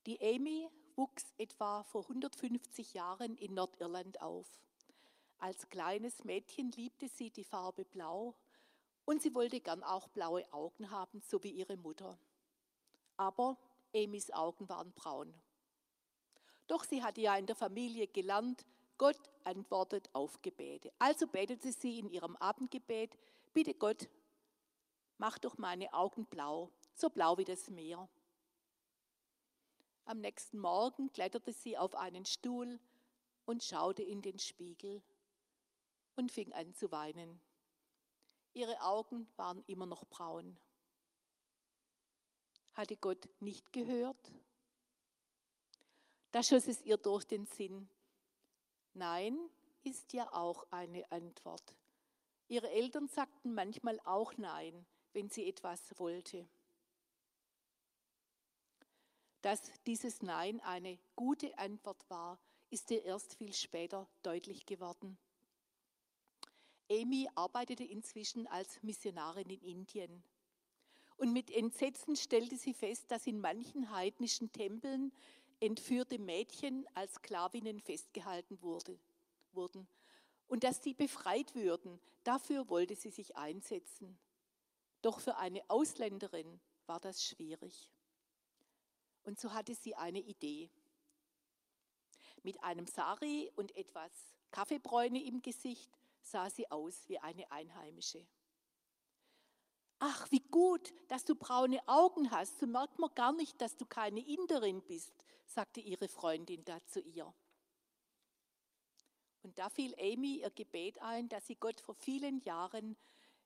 Die 0.06 0.20
Amy 0.20 0.68
wuchs 0.94 1.34
etwa 1.36 1.82
vor 1.82 2.02
150 2.02 2.94
Jahren 2.94 3.36
in 3.38 3.54
Nordirland 3.54 4.22
auf. 4.22 4.46
Als 5.38 5.68
kleines 5.68 6.22
Mädchen 6.22 6.70
liebte 6.70 7.08
sie 7.08 7.32
die 7.32 7.42
Farbe 7.42 7.84
Blau 7.84 8.36
und 9.04 9.22
sie 9.22 9.34
wollte 9.34 9.60
gern 9.60 9.82
auch 9.82 10.08
blaue 10.08 10.50
Augen 10.52 10.90
haben, 10.90 11.20
so 11.20 11.42
wie 11.42 11.50
ihre 11.50 11.76
Mutter. 11.76 12.18
Aber 13.16 13.56
Amys 13.94 14.30
Augen 14.32 14.68
waren 14.68 14.92
braun. 14.92 15.34
Doch 16.66 16.84
sie 16.84 17.02
hatte 17.02 17.20
ja 17.20 17.36
in 17.36 17.46
der 17.46 17.56
Familie 17.56 18.08
gelernt, 18.08 18.64
Gott 18.96 19.18
antwortet 19.44 20.08
auf 20.12 20.40
Gebete. 20.40 20.92
Also 20.98 21.26
betete 21.26 21.72
sie 21.72 21.98
in 21.98 22.08
ihrem 22.08 22.36
Abendgebet, 22.36 23.16
bitte 23.52 23.74
Gott, 23.74 24.08
mach 25.18 25.38
doch 25.38 25.58
meine 25.58 25.92
Augen 25.92 26.26
blau, 26.26 26.70
so 26.94 27.10
blau 27.10 27.36
wie 27.36 27.44
das 27.44 27.68
Meer. 27.68 28.08
Am 30.06 30.20
nächsten 30.20 30.58
Morgen 30.58 31.12
kletterte 31.12 31.52
sie 31.52 31.76
auf 31.76 31.94
einen 31.94 32.24
Stuhl 32.24 32.78
und 33.46 33.62
schaute 33.62 34.02
in 34.02 34.22
den 34.22 34.38
Spiegel 34.38 35.02
und 36.16 36.30
fing 36.30 36.52
an 36.52 36.74
zu 36.74 36.90
weinen. 36.92 37.40
Ihre 38.54 38.80
Augen 38.82 39.28
waren 39.36 39.62
immer 39.66 39.86
noch 39.86 40.04
braun. 40.06 40.56
Hatte 42.74 42.96
Gott 42.96 43.28
nicht 43.40 43.72
gehört? 43.72 44.32
Da 46.30 46.42
schoss 46.42 46.68
es 46.68 46.80
ihr 46.82 46.96
durch 46.96 47.24
den 47.24 47.46
Sinn. 47.46 47.88
Nein 48.94 49.38
ist 49.82 50.12
ja 50.12 50.32
auch 50.32 50.66
eine 50.70 51.10
Antwort. 51.10 51.76
Ihre 52.48 52.70
Eltern 52.70 53.08
sagten 53.08 53.54
manchmal 53.54 54.00
auch 54.04 54.36
Nein, 54.36 54.86
wenn 55.12 55.28
sie 55.28 55.48
etwas 55.48 55.98
wollte. 55.98 56.48
Dass 59.42 59.60
dieses 59.84 60.22
Nein 60.22 60.60
eine 60.60 60.98
gute 61.16 61.56
Antwort 61.58 62.08
war, 62.08 62.38
ist 62.70 62.90
ihr 62.90 63.04
erst 63.04 63.34
viel 63.34 63.52
später 63.52 64.08
deutlich 64.22 64.64
geworden. 64.64 65.18
Amy 66.90 67.28
arbeitete 67.34 67.84
inzwischen 67.84 68.46
als 68.46 68.82
Missionarin 68.82 69.48
in 69.50 69.60
Indien. 69.62 70.22
Und 71.16 71.32
mit 71.32 71.50
Entsetzen 71.50 72.16
stellte 72.16 72.56
sie 72.56 72.74
fest, 72.74 73.10
dass 73.10 73.26
in 73.26 73.40
manchen 73.40 73.90
heidnischen 73.90 74.52
Tempeln 74.52 75.12
entführte 75.60 76.18
Mädchen 76.18 76.86
als 76.94 77.14
Sklavinnen 77.14 77.80
festgehalten 77.80 78.60
wurde, 78.60 78.98
wurden 79.52 79.86
und 80.46 80.64
dass 80.64 80.82
sie 80.82 80.94
befreit 80.94 81.54
würden. 81.54 82.00
Dafür 82.22 82.68
wollte 82.68 82.96
sie 82.96 83.10
sich 83.10 83.36
einsetzen. 83.36 84.18
Doch 85.02 85.20
für 85.20 85.36
eine 85.36 85.62
Ausländerin 85.68 86.60
war 86.86 87.00
das 87.00 87.24
schwierig. 87.24 87.90
Und 89.22 89.38
so 89.38 89.52
hatte 89.52 89.74
sie 89.74 89.94
eine 89.94 90.20
Idee. 90.20 90.70
Mit 92.42 92.62
einem 92.62 92.86
Sari 92.86 93.50
und 93.56 93.74
etwas 93.76 94.10
Kaffeebräune 94.50 95.22
im 95.24 95.40
Gesicht 95.40 95.90
sah 96.24 96.50
sie 96.50 96.70
aus 96.70 97.08
wie 97.08 97.18
eine 97.18 97.50
Einheimische. 97.50 98.26
Ach, 99.98 100.30
wie 100.30 100.40
gut, 100.50 100.92
dass 101.08 101.24
du 101.24 101.34
braune 101.34 101.80
Augen 101.86 102.30
hast, 102.30 102.58
so 102.58 102.66
merkt 102.66 102.98
man 102.98 103.14
gar 103.14 103.32
nicht, 103.32 103.60
dass 103.60 103.76
du 103.76 103.86
keine 103.86 104.20
Inderin 104.20 104.82
bist, 104.82 105.14
sagte 105.46 105.80
ihre 105.80 106.08
Freundin 106.08 106.64
da 106.64 106.84
zu 106.86 107.00
ihr. 107.00 107.32
Und 109.42 109.58
da 109.58 109.68
fiel 109.68 109.94
Amy 109.98 110.40
ihr 110.40 110.50
Gebet 110.50 111.00
ein, 111.00 111.28
das 111.28 111.46
sie 111.46 111.56
Gott 111.56 111.80
vor 111.80 111.94
vielen 111.94 112.42
Jahren 112.44 112.96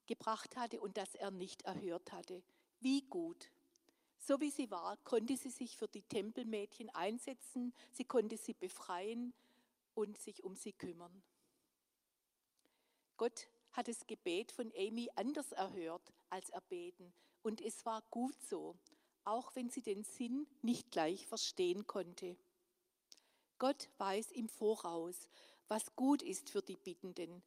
gebracht 0.06 0.56
hatte 0.56 0.80
und 0.80 0.96
das 0.96 1.14
er 1.14 1.30
nicht 1.30 1.62
erhört 1.62 2.12
hatte. 2.12 2.42
Wie 2.80 3.02
gut. 3.02 3.50
So 4.18 4.40
wie 4.40 4.50
sie 4.50 4.70
war, 4.70 4.96
konnte 4.98 5.36
sie 5.36 5.50
sich 5.50 5.76
für 5.76 5.88
die 5.88 6.02
Tempelmädchen 6.02 6.90
einsetzen, 6.90 7.72
sie 7.92 8.04
konnte 8.04 8.36
sie 8.36 8.54
befreien 8.54 9.34
und 9.94 10.18
sich 10.18 10.44
um 10.44 10.54
sie 10.54 10.72
kümmern. 10.72 11.22
Gott 13.18 13.48
hat 13.72 13.88
das 13.88 14.06
Gebet 14.06 14.52
von 14.52 14.72
Amy 14.76 15.10
anders 15.16 15.52
erhört 15.52 16.12
als 16.30 16.50
erbeten 16.50 17.12
und 17.42 17.60
es 17.60 17.84
war 17.84 18.02
gut 18.10 18.40
so, 18.48 18.76
auch 19.24 19.54
wenn 19.56 19.70
sie 19.70 19.82
den 19.82 20.04
Sinn 20.04 20.46
nicht 20.62 20.90
gleich 20.90 21.26
verstehen 21.26 21.86
konnte. 21.86 22.36
Gott 23.58 23.88
weiß 23.98 24.30
im 24.30 24.48
Voraus, 24.48 25.28
was 25.66 25.94
gut 25.96 26.22
ist 26.22 26.48
für 26.48 26.62
die 26.62 26.76
Bittenden, 26.76 27.42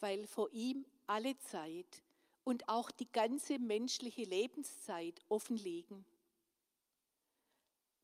weil 0.00 0.26
vor 0.26 0.50
ihm 0.52 0.84
alle 1.06 1.38
Zeit 1.38 2.02
und 2.44 2.68
auch 2.68 2.90
die 2.90 3.10
ganze 3.10 3.58
menschliche 3.58 4.24
Lebenszeit 4.24 5.22
offen 5.30 5.56
liegen. 5.56 6.04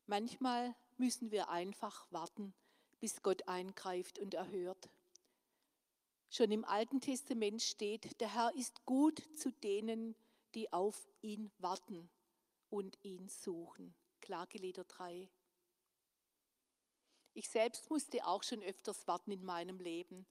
Manchmal 0.07 0.75
müssen 0.97 1.29
wir 1.29 1.49
einfach 1.49 2.11
warten, 2.11 2.53
bis 2.99 3.21
Gott 3.21 3.47
eingreift 3.47 4.17
und 4.17 4.33
erhört. 4.33 4.89
Schon 6.33 6.49
im 6.49 6.63
Alten 6.63 7.01
Testament 7.01 7.61
steht, 7.61 8.21
der 8.21 8.33
Herr 8.33 8.55
ist 8.55 8.85
gut 8.85 9.21
zu 9.35 9.51
denen, 9.51 10.15
die 10.55 10.71
auf 10.71 11.09
ihn 11.21 11.51
warten 11.57 12.09
und 12.69 12.97
ihn 13.03 13.27
suchen. 13.27 13.93
Klagelieder 14.21 14.85
3. 14.85 15.29
Ich 17.33 17.49
selbst 17.49 17.89
musste 17.89 18.25
auch 18.25 18.43
schon 18.43 18.63
öfters 18.63 19.05
warten 19.09 19.31
in 19.31 19.43
meinem 19.43 19.81
Leben. 19.81 20.25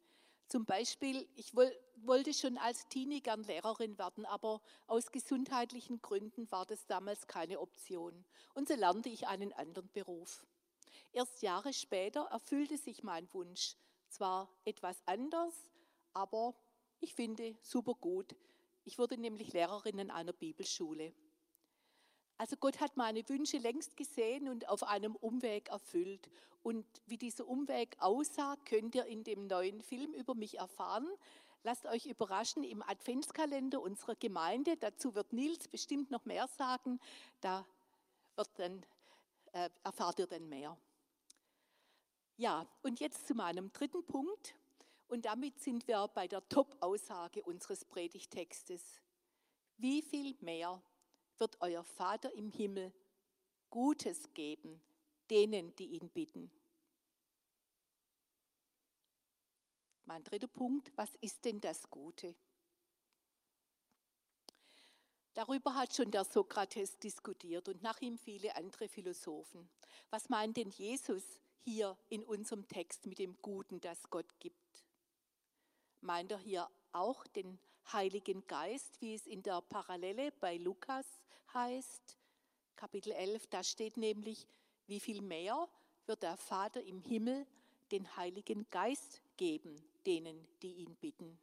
Zum 0.49 0.65
Beispiel, 0.65 1.29
ich 1.37 1.55
wollte 1.55 2.33
schon 2.33 2.57
als 2.57 2.89
Teenie 2.89 3.21
gern 3.21 3.43
Lehrerin 3.43 3.99
werden, 3.99 4.25
aber 4.25 4.63
aus 4.87 5.13
gesundheitlichen 5.13 6.01
Gründen 6.01 6.51
war 6.51 6.65
das 6.65 6.87
damals 6.87 7.27
keine 7.27 7.61
Option. 7.61 8.25
Und 8.55 8.69
so 8.69 8.75
lernte 8.75 9.11
ich 9.11 9.29
einen 9.29 9.53
anderen 9.53 9.91
Beruf. 9.93 10.47
Erst 11.13 11.43
Jahre 11.43 11.75
später 11.75 12.23
erfüllte 12.31 12.79
sich 12.79 13.03
mein 13.03 13.31
Wunsch. 13.35 13.77
Zwar 14.09 14.49
etwas 14.65 15.03
anders, 15.05 15.55
aber 16.13 16.55
ich 17.01 17.15
finde 17.15 17.57
super 17.63 17.95
gut. 17.95 18.37
Ich 18.85 18.99
wurde 18.99 19.19
nämlich 19.19 19.53
Lehrerin 19.53 19.99
in 19.99 20.11
einer 20.11 20.33
Bibelschule. 20.33 21.13
Also 22.39 22.57
Gott 22.57 22.81
hat 22.81 22.97
meine 22.97 23.29
Wünsche 23.29 23.59
längst 23.59 23.97
gesehen 23.97 24.49
und 24.49 24.69
auf 24.69 24.83
einem 24.83 25.15
Umweg 25.17 25.69
erfüllt. 25.69 26.31
Und 26.63 26.87
wie 27.07 27.19
dieser 27.19 27.47
Umweg 27.47 27.97
aussah, 28.01 28.57
könnt 28.65 28.95
ihr 28.95 29.05
in 29.05 29.25
dem 29.25 29.47
neuen 29.47 29.83
Film 29.83 30.15
über 30.15 30.35
mich 30.35 30.59
erfahren. 30.59 31.07
Lasst 31.63 31.85
euch 31.87 32.07
überraschen 32.07 32.65
im 32.65 32.83
Adventskalender 32.83 33.83
unserer 33.83 34.15
Gemeinde. 34.15 34.77
Dazu 34.79 35.15
wird 35.15 35.35
Nils 35.35 35.69
bestimmt 35.69 36.11
noch 36.11 36.25
mehr 36.25 36.49
sagen. 36.49 36.99
Da 37.43 37.67
dann, 38.57 38.85
äh, 39.53 39.69
erfahrt 39.85 40.19
ihr 40.19 40.27
dann 40.27 40.49
mehr. 40.49 40.77
Ja, 42.37 42.67
und 42.83 43.01
jetzt 43.01 43.27
zu 43.27 43.35
meinem 43.35 43.71
dritten 43.73 44.03
Punkt. 44.07 44.55
Und 45.11 45.25
damit 45.25 45.59
sind 45.59 45.89
wir 45.89 46.07
bei 46.07 46.29
der 46.29 46.49
Top-Aussage 46.49 47.43
unseres 47.43 47.85
Predigtextes. 47.85 49.01
Wie 49.77 50.03
viel 50.03 50.37
mehr 50.41 50.81
wird 51.37 51.61
euer 51.61 51.83
Vater 51.83 52.33
im 52.33 52.49
Himmel 52.49 52.93
Gutes 53.71 54.33
geben 54.35 54.81
denen, 55.29 55.75
die 55.75 55.97
ihn 55.97 56.09
bitten? 56.11 56.49
Mein 60.05 60.23
dritter 60.23 60.47
Punkt, 60.47 60.93
was 60.95 61.13
ist 61.17 61.45
denn 61.45 61.61
das 61.61 61.91
Gute? 61.91 62.37
Darüber 65.35 65.75
hat 65.75 65.93
schon 65.93 66.13
der 66.13 66.25
Sokrates 66.25 67.01
diskutiert 67.01 67.69
und 67.69 67.83
nach 67.83 68.01
ihm 68.01 68.17
viele 68.17 68.55
andere 68.55 68.89
Philosophen. 68.89 69.69
Was 70.11 70.29
meint 70.29 70.57
denn 70.57 70.71
Jesus 70.71 71.25
hier 71.63 71.99
in 72.11 72.23
unserem 72.23 72.69
Text 72.69 73.07
mit 73.07 73.19
dem 73.19 73.37
Guten, 73.43 73.81
das 73.81 74.09
Gott 74.09 74.39
gibt? 74.39 74.85
Meint 76.01 76.33
er 76.33 76.39
hier 76.39 76.69
auch 76.93 77.27
den 77.29 77.59
Heiligen 77.93 78.47
Geist, 78.47 79.01
wie 79.01 79.15
es 79.15 79.27
in 79.27 79.43
der 79.43 79.61
Parallele 79.63 80.33
bei 80.41 80.57
Lukas 80.57 81.07
heißt, 81.53 82.17
Kapitel 82.77 83.13
11, 83.13 83.47
da 83.49 83.63
steht 83.63 83.97
nämlich, 83.97 84.47
wie 84.87 85.01
viel 85.01 85.21
mehr 85.21 85.69
wird 86.07 86.23
der 86.23 86.37
Vater 86.37 86.83
im 86.83 87.01
Himmel 87.01 87.47
den 87.91 88.17
Heiligen 88.17 88.69
Geist 88.71 89.21
geben, 89.37 89.83
denen, 90.07 90.47
die 90.63 90.75
ihn 90.75 90.95
bitten. 90.97 91.39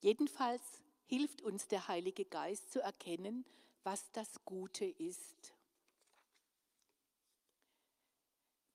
Jedenfalls 0.00 0.62
hilft 1.06 1.42
uns 1.42 1.68
der 1.68 1.88
Heilige 1.88 2.24
Geist 2.24 2.70
zu 2.72 2.80
erkennen, 2.80 3.44
was 3.82 4.10
das 4.12 4.44
Gute 4.44 4.84
ist. 4.84 5.52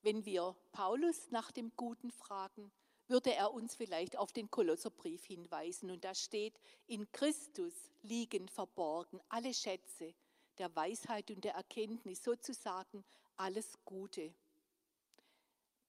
Wenn 0.01 0.25
wir 0.25 0.55
Paulus 0.71 1.31
nach 1.31 1.51
dem 1.51 1.71
Guten 1.75 2.11
fragen, 2.11 2.71
würde 3.07 3.33
er 3.33 3.53
uns 3.53 3.75
vielleicht 3.75 4.17
auf 4.17 4.31
den 4.33 4.51
Kolosserbrief 4.51 5.25
hinweisen. 5.25 5.91
Und 5.91 6.03
da 6.03 6.13
steht, 6.13 6.59
in 6.87 7.11
Christus 7.11 7.73
liegen 8.01 8.47
verborgen 8.49 9.21
alle 9.29 9.53
Schätze 9.53 10.13
der 10.57 10.75
Weisheit 10.75 11.29
und 11.31 11.43
der 11.43 11.53
Erkenntnis, 11.53 12.23
sozusagen 12.23 13.03
alles 13.35 13.77
Gute. 13.85 14.33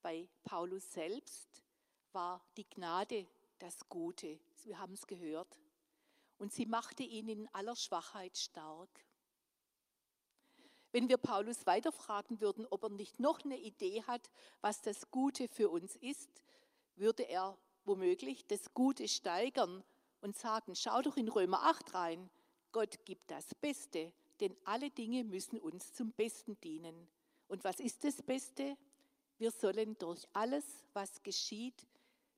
Bei 0.02 0.28
Paulus 0.44 0.92
selbst 0.92 1.62
war 2.12 2.44
die 2.56 2.68
Gnade 2.68 3.26
das 3.58 3.88
Gute. 3.88 4.38
Wir 4.64 4.78
haben 4.78 4.94
es 4.94 5.06
gehört. 5.06 5.58
Und 6.38 6.52
sie 6.52 6.66
machte 6.66 7.02
ihn 7.02 7.28
in 7.28 7.48
aller 7.54 7.74
Schwachheit 7.74 8.36
stark. 8.36 8.88
Wenn 10.92 11.08
wir 11.08 11.18
Paulus 11.18 11.66
weiterfragen 11.66 12.40
würden, 12.40 12.66
ob 12.70 12.84
er 12.84 12.90
nicht 12.90 13.18
noch 13.18 13.44
eine 13.44 13.58
Idee 13.58 14.02
hat, 14.04 14.30
was 14.60 14.80
das 14.80 15.10
Gute 15.10 15.48
für 15.48 15.68
uns 15.68 15.96
ist, 15.96 16.30
würde 16.98 17.22
er 17.24 17.56
womöglich 17.84 18.46
das 18.46 18.74
Gute 18.74 19.08
steigern 19.08 19.82
und 20.20 20.36
sagen, 20.36 20.74
schau 20.74 21.00
doch 21.02 21.16
in 21.16 21.28
Römer 21.28 21.62
8 21.64 21.94
rein, 21.94 22.30
Gott 22.72 23.04
gibt 23.04 23.30
das 23.30 23.54
Beste, 23.54 24.12
denn 24.40 24.56
alle 24.64 24.90
Dinge 24.90 25.24
müssen 25.24 25.58
uns 25.58 25.92
zum 25.94 26.12
Besten 26.12 26.60
dienen. 26.60 27.08
Und 27.48 27.64
was 27.64 27.80
ist 27.80 28.04
das 28.04 28.22
Beste? 28.22 28.76
Wir 29.38 29.50
sollen 29.50 29.96
durch 29.98 30.26
alles, 30.32 30.64
was 30.92 31.22
geschieht, 31.22 31.86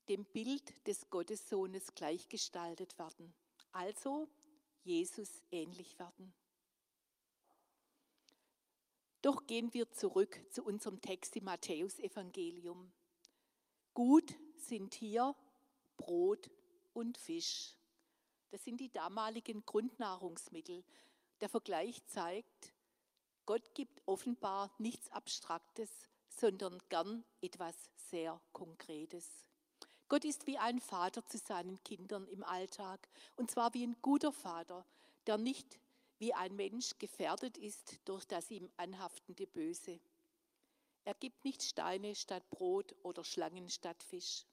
dem 0.09 0.25
Bild 0.25 0.87
des 0.87 1.09
Gottessohnes 1.11 1.95
gleichgestaltet 1.95 2.99
werden, 2.99 3.33
also 3.73 4.29
Jesus 4.83 5.43
ähnlich 5.51 5.99
werden. 5.99 6.33
Doch 9.23 9.47
gehen 9.47 9.73
wir 9.75 9.91
zurück 9.91 10.41
zu 10.51 10.65
unserem 10.65 11.01
Text 11.01 11.37
im 11.37 11.45
Matthäusevangelium. 11.45 12.91
Gut 13.93 14.35
sind 14.69 14.95
hier 14.95 15.35
Brot 15.97 16.51
und 16.93 17.19
Fisch. 17.19 17.77
Das 18.51 18.65
sind 18.65 18.81
die 18.81 18.93
damaligen 18.93 19.65
Grundnahrungsmittel. 19.65 20.85
Der 21.41 21.49
Vergleich 21.49 22.05
zeigt, 22.07 22.75
Gott 23.47 23.75
gibt 23.75 24.03
offenbar 24.07 24.73
nichts 24.79 25.11
Abstraktes, 25.11 25.91
sondern 26.29 26.79
gern 26.89 27.25
etwas 27.41 27.75
sehr 27.97 28.41
Konkretes. 28.53 29.27
Gott 30.09 30.25
ist 30.25 30.47
wie 30.47 30.59
ein 30.59 30.81
Vater 30.81 31.25
zu 31.27 31.39
seinen 31.39 31.83
Kindern 31.85 32.27
im 32.27 32.43
Alltag, 32.43 33.09
und 33.37 33.51
zwar 33.51 33.75
wie 33.75 33.87
ein 33.87 33.97
guter 34.03 34.33
Vater, 34.33 34.85
der 35.27 35.39
nicht 35.39 35.79
wie 36.19 36.35
ein 36.35 36.57
Mensch 36.57 36.99
gefährdet 36.99 37.57
ist 37.57 38.01
durch 38.05 38.25
das 38.25 38.51
ihm 38.51 38.69
anhaftende 38.77 39.47
Böse. 39.47 40.01
Er 41.05 41.15
gibt 41.15 41.45
nicht 41.45 41.63
Steine 41.63 42.15
statt 42.15 42.49
Brot 42.51 42.95
oder 43.03 43.25
Schlangen 43.25 43.71
statt 43.71 44.03
Fisch. 44.03 44.45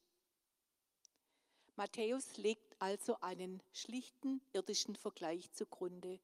Matthäus 1.78 2.38
legt 2.38 2.76
also 2.80 3.20
einen 3.22 3.62
schlichten 3.72 4.42
irdischen 4.52 4.96
Vergleich 4.96 5.52
zugrunde. 5.54 6.20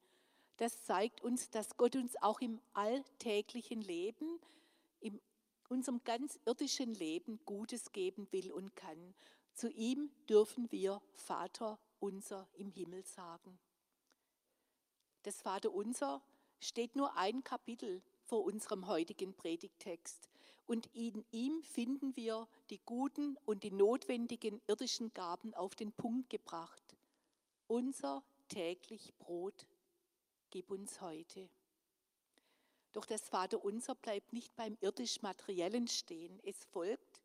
Das 0.56 0.82
zeigt 0.84 1.22
uns, 1.22 1.48
dass 1.48 1.76
Gott 1.76 1.94
uns 1.94 2.16
auch 2.20 2.40
im 2.40 2.60
alltäglichen 2.72 3.80
Leben, 3.80 4.40
in 5.00 5.20
unserem 5.68 6.02
ganz 6.04 6.38
irdischen 6.44 6.92
Leben 6.94 7.38
Gutes 7.44 7.92
geben 7.92 8.26
will 8.32 8.52
und 8.52 8.74
kann. 8.74 9.14
Zu 9.54 9.70
ihm 9.70 10.10
dürfen 10.28 10.70
wir 10.72 11.00
Vater 11.14 11.78
unser 12.00 12.48
im 12.54 12.70
Himmel 12.70 13.04
sagen. 13.04 13.56
Das 15.22 15.40
Vater 15.40 15.72
unser 15.72 16.20
steht 16.60 16.96
nur 16.96 17.16
ein 17.16 17.44
Kapitel 17.44 18.02
vor 18.24 18.44
unserem 18.44 18.88
heutigen 18.88 19.34
Predigtext. 19.34 20.28
Und 20.66 20.86
in 20.94 21.24
ihm 21.30 21.62
finden 21.62 22.16
wir 22.16 22.48
die 22.70 22.80
guten 22.84 23.36
und 23.44 23.64
die 23.64 23.70
notwendigen 23.70 24.62
irdischen 24.66 25.12
Gaben 25.12 25.52
auf 25.54 25.74
den 25.74 25.92
Punkt 25.92 26.30
gebracht. 26.30 26.96
Unser 27.66 28.22
täglich 28.48 29.14
Brot 29.18 29.66
gib 30.50 30.70
uns 30.70 31.00
heute. 31.00 31.48
Doch 32.92 33.04
das 33.04 33.28
Vaterunser 33.28 33.94
bleibt 33.96 34.32
nicht 34.32 34.54
beim 34.54 34.78
irdisch-materiellen 34.80 35.88
stehen. 35.88 36.40
Es 36.44 36.64
folgt 36.66 37.20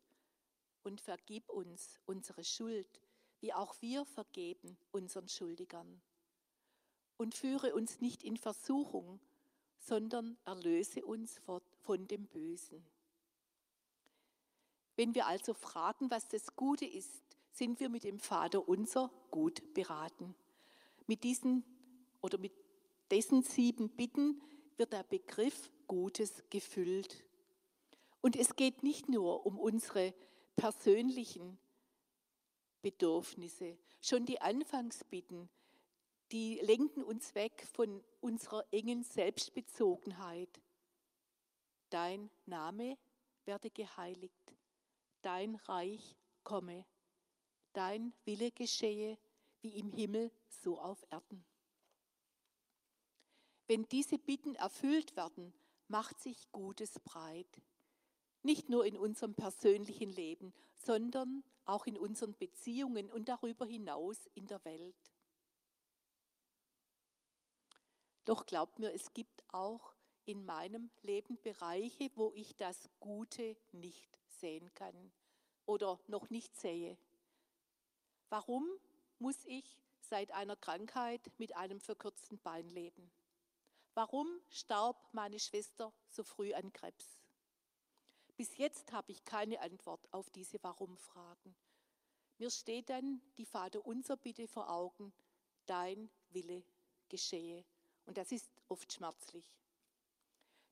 und 0.82 1.00
vergib 1.00 1.48
uns 1.48 2.00
unsere 2.06 2.42
Schuld, 2.44 3.00
wie 3.40 3.54
auch 3.54 3.80
wir 3.80 4.04
vergeben 4.04 4.76
unseren 4.90 5.28
Schuldigern. 5.28 6.02
Und 7.16 7.34
führe 7.34 7.74
uns 7.74 8.00
nicht 8.00 8.24
in 8.24 8.36
Versuchung, 8.36 9.20
sondern 9.78 10.36
erlöse 10.44 11.04
uns 11.04 11.40
von 11.82 12.06
dem 12.08 12.26
Bösen. 12.26 12.84
Wenn 15.00 15.14
wir 15.14 15.26
also 15.26 15.54
fragen, 15.54 16.10
was 16.10 16.28
das 16.28 16.54
Gute 16.56 16.84
ist, 16.84 17.22
sind 17.52 17.80
wir 17.80 17.88
mit 17.88 18.04
dem 18.04 18.18
Vater 18.18 18.68
unser 18.68 19.10
gut 19.30 19.72
beraten. 19.72 20.34
Mit 21.06 21.24
diesen 21.24 21.64
oder 22.20 22.36
mit 22.36 22.52
dessen 23.10 23.42
sieben 23.42 23.88
Bitten 23.88 24.42
wird 24.76 24.92
der 24.92 25.04
Begriff 25.04 25.70
Gutes 25.86 26.42
gefüllt. 26.50 27.24
Und 28.20 28.36
es 28.36 28.56
geht 28.56 28.82
nicht 28.82 29.08
nur 29.08 29.46
um 29.46 29.58
unsere 29.58 30.12
persönlichen 30.56 31.58
Bedürfnisse. 32.82 33.78
Schon 34.02 34.26
die 34.26 34.42
Anfangsbitten, 34.42 35.48
die 36.30 36.58
lenken 36.60 37.02
uns 37.02 37.34
weg 37.34 37.66
von 37.72 38.04
unserer 38.20 38.66
engen 38.70 39.02
Selbstbezogenheit. 39.02 40.60
Dein 41.88 42.28
Name 42.44 42.98
werde 43.46 43.70
geheiligt, 43.70 44.39
dein 45.22 45.54
Reich 45.56 46.16
komme, 46.44 46.84
dein 47.72 48.12
Wille 48.24 48.50
geschehe, 48.50 49.18
wie 49.60 49.78
im 49.78 49.90
Himmel, 49.90 50.30
so 50.48 50.78
auf 50.78 51.04
Erden. 51.10 51.44
Wenn 53.66 53.86
diese 53.88 54.18
Bitten 54.18 54.54
erfüllt 54.56 55.16
werden, 55.16 55.54
macht 55.88 56.20
sich 56.20 56.50
Gutes 56.50 56.98
breit. 57.00 57.62
Nicht 58.42 58.68
nur 58.68 58.84
in 58.86 58.96
unserem 58.96 59.34
persönlichen 59.34 60.10
Leben, 60.10 60.52
sondern 60.76 61.44
auch 61.64 61.86
in 61.86 61.98
unseren 61.98 62.36
Beziehungen 62.36 63.10
und 63.10 63.28
darüber 63.28 63.66
hinaus 63.66 64.26
in 64.34 64.46
der 64.46 64.64
Welt. 64.64 65.12
Doch 68.24 68.46
glaubt 68.46 68.78
mir, 68.78 68.92
es 68.92 69.12
gibt 69.12 69.44
auch 69.48 69.94
in 70.24 70.44
meinem 70.44 70.90
Leben 71.02 71.40
Bereiche, 71.42 72.10
wo 72.14 72.32
ich 72.34 72.56
das 72.56 72.88
Gute 72.98 73.56
nicht 73.72 74.19
sehen 74.40 74.72
kann 74.74 75.12
oder 75.66 76.00
noch 76.06 76.30
nicht 76.30 76.56
sehe. 76.56 76.96
Warum 78.28 78.66
muss 79.18 79.44
ich 79.44 79.78
seit 80.00 80.32
einer 80.32 80.56
Krankheit 80.56 81.30
mit 81.38 81.56
einem 81.56 81.80
verkürzten 81.80 82.38
Bein 82.38 82.68
leben? 82.68 83.10
Warum 83.94 84.28
starb 84.48 84.96
meine 85.12 85.38
Schwester 85.38 85.92
so 86.08 86.24
früh 86.24 86.54
an 86.54 86.72
Krebs? 86.72 87.18
Bis 88.36 88.56
jetzt 88.56 88.92
habe 88.92 89.12
ich 89.12 89.24
keine 89.24 89.60
Antwort 89.60 90.08
auf 90.12 90.30
diese 90.30 90.62
Warum-Fragen. 90.62 91.54
Mir 92.38 92.50
steht 92.50 92.88
dann 92.88 93.20
die 93.36 93.44
Vater 93.44 93.84
unser 93.84 94.16
Bitte 94.16 94.48
vor 94.48 94.70
Augen, 94.70 95.12
dein 95.66 96.08
Wille 96.30 96.62
geschehe. 97.10 97.64
Und 98.06 98.16
das 98.16 98.32
ist 98.32 98.50
oft 98.68 98.90
schmerzlich. 98.92 99.44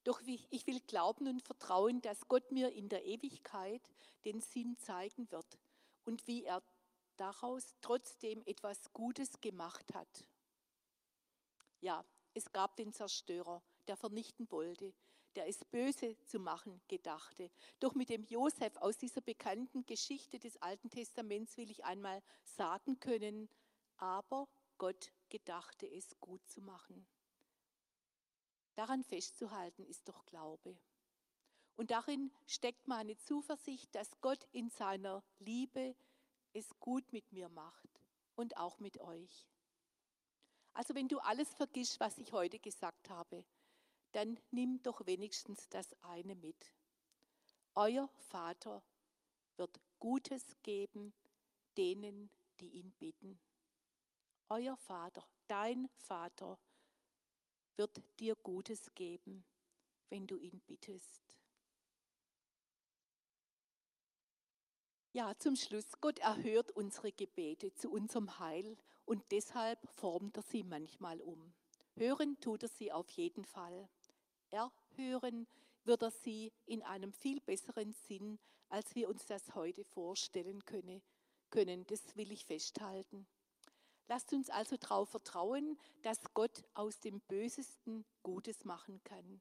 Doch 0.08 0.22
ich 0.22 0.66
will 0.66 0.80
glauben 0.86 1.28
und 1.28 1.42
vertrauen, 1.42 2.00
dass 2.00 2.28
Gott 2.28 2.50
mir 2.50 2.72
in 2.72 2.88
der 2.88 3.04
Ewigkeit 3.04 3.82
den 4.24 4.40
Sinn 4.40 4.78
zeigen 4.78 5.30
wird 5.30 5.58
und 6.06 6.26
wie 6.26 6.44
er 6.44 6.62
daraus 7.18 7.74
trotzdem 7.82 8.42
etwas 8.46 8.90
Gutes 8.94 9.38
gemacht 9.42 9.92
hat. 9.92 10.26
Ja, 11.82 12.06
es 12.32 12.50
gab 12.52 12.74
den 12.76 12.94
Zerstörer, 12.94 13.62
der 13.86 13.98
vernichten 13.98 14.50
wollte, 14.50 14.94
der 15.36 15.46
es 15.46 15.62
böse 15.66 16.16
zu 16.24 16.38
machen 16.38 16.80
gedachte. 16.88 17.50
Doch 17.78 17.94
mit 17.94 18.08
dem 18.08 18.24
Josef 18.24 18.78
aus 18.78 18.96
dieser 18.96 19.20
bekannten 19.20 19.84
Geschichte 19.84 20.38
des 20.38 20.56
Alten 20.62 20.88
Testaments 20.88 21.58
will 21.58 21.70
ich 21.70 21.84
einmal 21.84 22.22
sagen 22.44 22.98
können, 22.98 23.50
aber 23.98 24.48
Gott 24.78 25.12
gedachte 25.28 25.86
es 25.86 26.18
gut 26.18 26.48
zu 26.48 26.62
machen. 26.62 27.06
Daran 28.78 29.02
festzuhalten 29.02 29.84
ist 29.86 30.08
doch 30.08 30.24
Glaube. 30.24 30.78
Und 31.74 31.90
darin 31.90 32.30
steckt 32.46 32.86
meine 32.86 33.16
Zuversicht, 33.16 33.92
dass 33.92 34.20
Gott 34.20 34.46
in 34.52 34.70
seiner 34.70 35.24
Liebe 35.40 35.96
es 36.52 36.78
gut 36.78 37.12
mit 37.12 37.32
mir 37.32 37.48
macht 37.48 38.00
und 38.36 38.56
auch 38.56 38.78
mit 38.78 39.00
euch. 39.00 39.48
Also 40.74 40.94
wenn 40.94 41.08
du 41.08 41.18
alles 41.18 41.52
vergisst, 41.54 41.98
was 41.98 42.18
ich 42.18 42.32
heute 42.32 42.60
gesagt 42.60 43.10
habe, 43.10 43.44
dann 44.12 44.38
nimm 44.52 44.80
doch 44.84 45.04
wenigstens 45.06 45.68
das 45.70 45.92
eine 46.04 46.36
mit. 46.36 46.72
Euer 47.74 48.08
Vater 48.28 48.84
wird 49.56 49.80
Gutes 49.98 50.54
geben 50.62 51.12
denen, 51.76 52.30
die 52.60 52.68
ihn 52.68 52.92
bitten. 52.92 53.40
Euer 54.48 54.76
Vater, 54.76 55.26
dein 55.48 55.88
Vater 55.96 56.60
wird 57.78 58.02
dir 58.18 58.34
Gutes 58.36 58.92
geben, 58.94 59.44
wenn 60.10 60.26
du 60.26 60.36
ihn 60.36 60.60
bittest. 60.66 61.22
Ja, 65.12 65.34
zum 65.38 65.56
Schluss, 65.56 66.00
Gott 66.00 66.18
erhört 66.18 66.70
unsere 66.72 67.12
Gebete 67.12 67.72
zu 67.74 67.90
unserem 67.90 68.38
Heil 68.38 68.76
und 69.06 69.24
deshalb 69.30 69.78
formt 69.94 70.36
er 70.36 70.42
sie 70.42 70.62
manchmal 70.62 71.20
um. 71.22 71.54
Hören 71.94 72.38
tut 72.40 72.64
er 72.64 72.68
sie 72.68 72.92
auf 72.92 73.08
jeden 73.10 73.44
Fall. 73.44 73.88
Erhören 74.50 75.46
wird 75.84 76.02
er 76.02 76.10
sie 76.10 76.52
in 76.66 76.82
einem 76.82 77.12
viel 77.12 77.40
besseren 77.40 77.92
Sinn, 77.92 78.38
als 78.68 78.94
wir 78.94 79.08
uns 79.08 79.24
das 79.26 79.54
heute 79.54 79.82
vorstellen 79.82 80.64
können. 80.64 81.02
Das 81.86 82.16
will 82.16 82.30
ich 82.30 82.44
festhalten. 82.44 83.26
Lasst 84.08 84.32
uns 84.32 84.48
also 84.48 84.78
darauf 84.78 85.10
vertrauen, 85.10 85.78
dass 86.02 86.18
Gott 86.32 86.64
aus 86.72 86.98
dem 86.98 87.20
Bösesten 87.20 88.06
Gutes 88.22 88.64
machen 88.64 89.02
kann. 89.04 89.40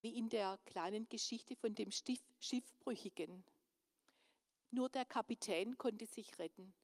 Wie 0.00 0.18
in 0.18 0.28
der 0.28 0.58
kleinen 0.66 1.08
Geschichte 1.08 1.54
von 1.54 1.74
dem 1.74 1.90
Schiffbrüchigen. 1.92 3.44
Nur 4.70 4.88
der 4.88 5.04
Kapitän 5.04 5.78
konnte 5.78 6.06
sich 6.06 6.38
retten. 6.40 6.74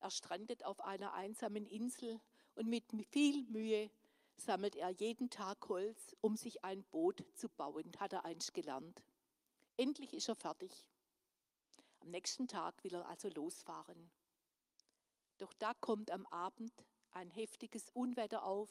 Er 0.00 0.10
strandet 0.10 0.64
auf 0.64 0.82
einer 0.82 1.14
einsamen 1.14 1.66
Insel 1.66 2.20
und 2.54 2.68
mit 2.68 2.84
viel 3.10 3.44
Mühe 3.44 3.90
sammelt 4.36 4.76
er 4.76 4.90
jeden 4.90 5.30
Tag 5.30 5.66
Holz, 5.68 6.14
um 6.20 6.36
sich 6.36 6.62
ein 6.62 6.84
Boot 6.84 7.24
zu 7.34 7.48
bauen, 7.48 7.90
hat 7.98 8.12
er 8.12 8.26
einst 8.26 8.52
gelernt. 8.52 9.02
Endlich 9.78 10.12
ist 10.12 10.28
er 10.28 10.36
fertig. 10.36 10.86
Am 12.00 12.10
nächsten 12.10 12.46
Tag 12.46 12.84
will 12.84 12.94
er 12.94 13.08
also 13.08 13.28
losfahren. 13.30 14.10
Doch 15.38 15.52
da 15.54 15.74
kommt 15.74 16.10
am 16.10 16.26
Abend 16.26 16.72
ein 17.10 17.30
heftiges 17.30 17.90
Unwetter 17.90 18.44
auf. 18.44 18.70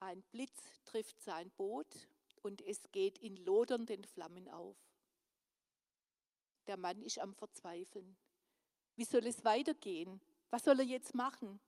Ein 0.00 0.22
Blitz 0.30 0.60
trifft 0.84 1.20
sein 1.20 1.50
Boot 1.52 2.08
und 2.42 2.62
es 2.62 2.90
geht 2.92 3.18
in 3.18 3.36
lodernden 3.36 4.04
Flammen 4.04 4.48
auf. 4.48 4.76
Der 6.66 6.76
Mann 6.76 7.02
ist 7.02 7.18
am 7.18 7.34
Verzweifeln. 7.34 8.16
Wie 8.96 9.04
soll 9.04 9.26
es 9.26 9.44
weitergehen? 9.44 10.20
Was 10.50 10.64
soll 10.64 10.80
er 10.80 10.86
jetzt 10.86 11.14
machen? 11.14 11.60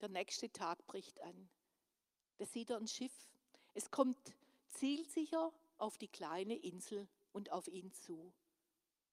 Der 0.00 0.08
nächste 0.08 0.50
Tag 0.50 0.86
bricht 0.86 1.20
an. 1.20 1.50
Da 2.38 2.46
sieht 2.46 2.70
er 2.70 2.78
ein 2.78 2.88
Schiff. 2.88 3.28
Es 3.74 3.90
kommt 3.90 4.34
zielsicher 4.70 5.52
auf 5.78 5.98
die 5.98 6.08
kleine 6.08 6.56
Insel 6.56 7.08
und 7.32 7.52
auf 7.52 7.68
ihn 7.68 7.92
zu. 7.92 8.32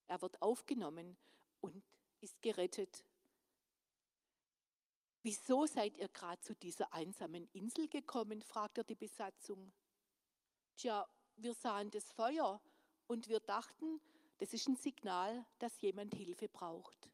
Er 0.08 0.22
wird 0.22 0.42
aufgenommen 0.42 1.18
und 1.60 1.84
ist 2.22 2.42
gerettet. 2.42 3.04
Wieso 5.24 5.66
seid 5.66 5.98
ihr 5.98 6.08
gerade 6.10 6.42
zu 6.42 6.56
dieser 6.56 6.94
einsamen 6.94 7.50
Insel 7.54 7.88
gekommen? 7.88 8.42
fragt 8.42 8.78
er 8.78 8.84
die 8.84 8.96
Besatzung. 8.96 9.74
Tja, 10.78 11.08
wir 11.36 11.54
sahen 11.54 11.92
das 11.92 12.12
Feuer 12.12 12.62
und 13.08 13.28
wir 13.28 13.40
dachten, 13.40 14.00
das 14.38 14.54
ist 14.54 14.68
ein 14.68 14.76
Signal, 14.76 15.46
dass 15.60 15.82
jemand 15.82 16.14
Hilfe 16.14 16.48
braucht. 16.48 17.10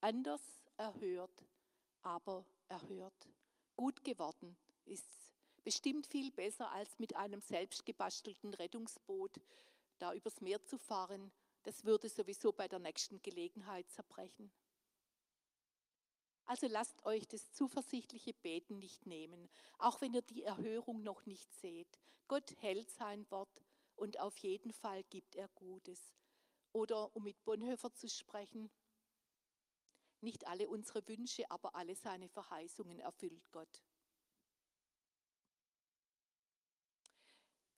Anders 0.00 0.42
erhört, 0.76 1.44
aber 2.02 2.46
erhört. 2.68 3.28
Gut 3.76 4.02
geworden 4.04 4.56
ist 4.84 5.06
bestimmt 5.68 6.06
viel 6.06 6.30
besser 6.30 6.72
als 6.72 6.98
mit 6.98 7.14
einem 7.14 7.42
selbstgebastelten 7.42 8.54
Rettungsboot 8.54 9.38
da 9.98 10.14
übers 10.14 10.40
Meer 10.40 10.64
zu 10.64 10.78
fahren. 10.78 11.30
Das 11.64 11.84
würde 11.84 12.08
sowieso 12.08 12.52
bei 12.52 12.68
der 12.68 12.78
nächsten 12.78 13.20
Gelegenheit 13.20 13.86
zerbrechen. 13.90 14.50
Also 16.46 16.68
lasst 16.68 17.04
euch 17.04 17.28
das 17.28 17.52
zuversichtliche 17.52 18.32
Beten 18.32 18.78
nicht 18.78 19.04
nehmen, 19.04 19.50
auch 19.76 20.00
wenn 20.00 20.14
ihr 20.14 20.22
die 20.22 20.42
Erhörung 20.42 21.02
noch 21.02 21.26
nicht 21.26 21.52
seht. 21.52 22.00
Gott 22.28 22.50
hält 22.60 22.88
sein 22.88 23.30
Wort 23.30 23.60
und 23.94 24.20
auf 24.20 24.38
jeden 24.38 24.72
Fall 24.72 25.04
gibt 25.10 25.36
er 25.36 25.48
Gutes. 25.48 26.14
Oder 26.72 27.14
um 27.14 27.24
mit 27.24 27.44
Bonhoeffer 27.44 27.92
zu 27.92 28.08
sprechen, 28.08 28.70
nicht 30.22 30.46
alle 30.46 30.66
unsere 30.70 31.06
Wünsche, 31.06 31.50
aber 31.50 31.74
alle 31.74 31.94
seine 31.94 32.30
Verheißungen 32.30 33.00
erfüllt 33.00 33.50
Gott. 33.50 33.82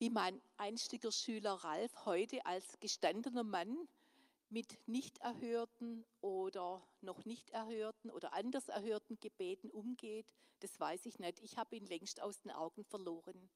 Wie 0.00 0.08
mein 0.08 0.40
einstiger 0.56 1.12
Schüler 1.12 1.52
Ralf 1.52 2.06
heute 2.06 2.46
als 2.46 2.80
gestandener 2.80 3.44
Mann 3.44 3.86
mit 4.48 4.78
nicht 4.88 5.18
erhörten 5.18 6.06
oder 6.22 6.82
noch 7.02 7.26
nicht 7.26 7.50
erhörten 7.50 8.10
oder 8.10 8.32
anders 8.32 8.70
erhörten 8.70 9.20
Gebeten 9.20 9.70
umgeht, 9.70 10.32
das 10.60 10.80
weiß 10.80 11.04
ich 11.04 11.18
nicht. 11.18 11.40
Ich 11.40 11.58
habe 11.58 11.76
ihn 11.76 11.84
längst 11.84 12.22
aus 12.22 12.40
den 12.40 12.50
Augen 12.50 12.82
verloren. 12.82 13.50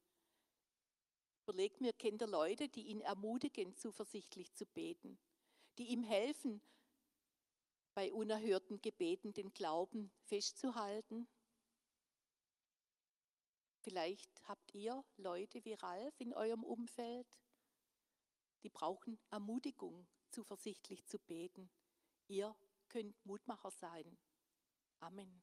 Überlegt 1.46 1.80
mir, 1.80 1.94
kennt 1.94 2.20
er 2.20 2.28
Leute, 2.28 2.68
die 2.68 2.88
ihn 2.88 3.00
ermutigen, 3.00 3.74
zuversichtlich 3.74 4.52
zu 4.52 4.66
beten, 4.66 5.18
die 5.78 5.87
ihm 5.87 6.02
helfen, 6.02 6.61
bei 7.94 8.12
unerhörten 8.12 8.83
Gebeten 8.83 9.33
den 9.33 9.54
Glauben 9.54 10.11
festzuhalten? 10.26 11.26
Vielleicht 13.85 14.31
habt 14.49 14.75
ihr 14.75 15.05
Leute 15.18 15.62
wie 15.66 15.75
Ralf 15.75 16.18
in 16.18 16.33
eurem 16.33 16.64
Umfeld, 16.64 17.27
die 18.62 18.70
brauchen 18.70 19.20
Ermutigung, 19.31 20.07
zuversichtlich 20.31 21.05
zu 21.05 21.18
beten. 21.18 21.70
Ihr 22.27 22.57
könnt 22.88 23.14
Mutmacher 23.27 23.70
sein. 23.70 24.16
Amen. 25.01 25.42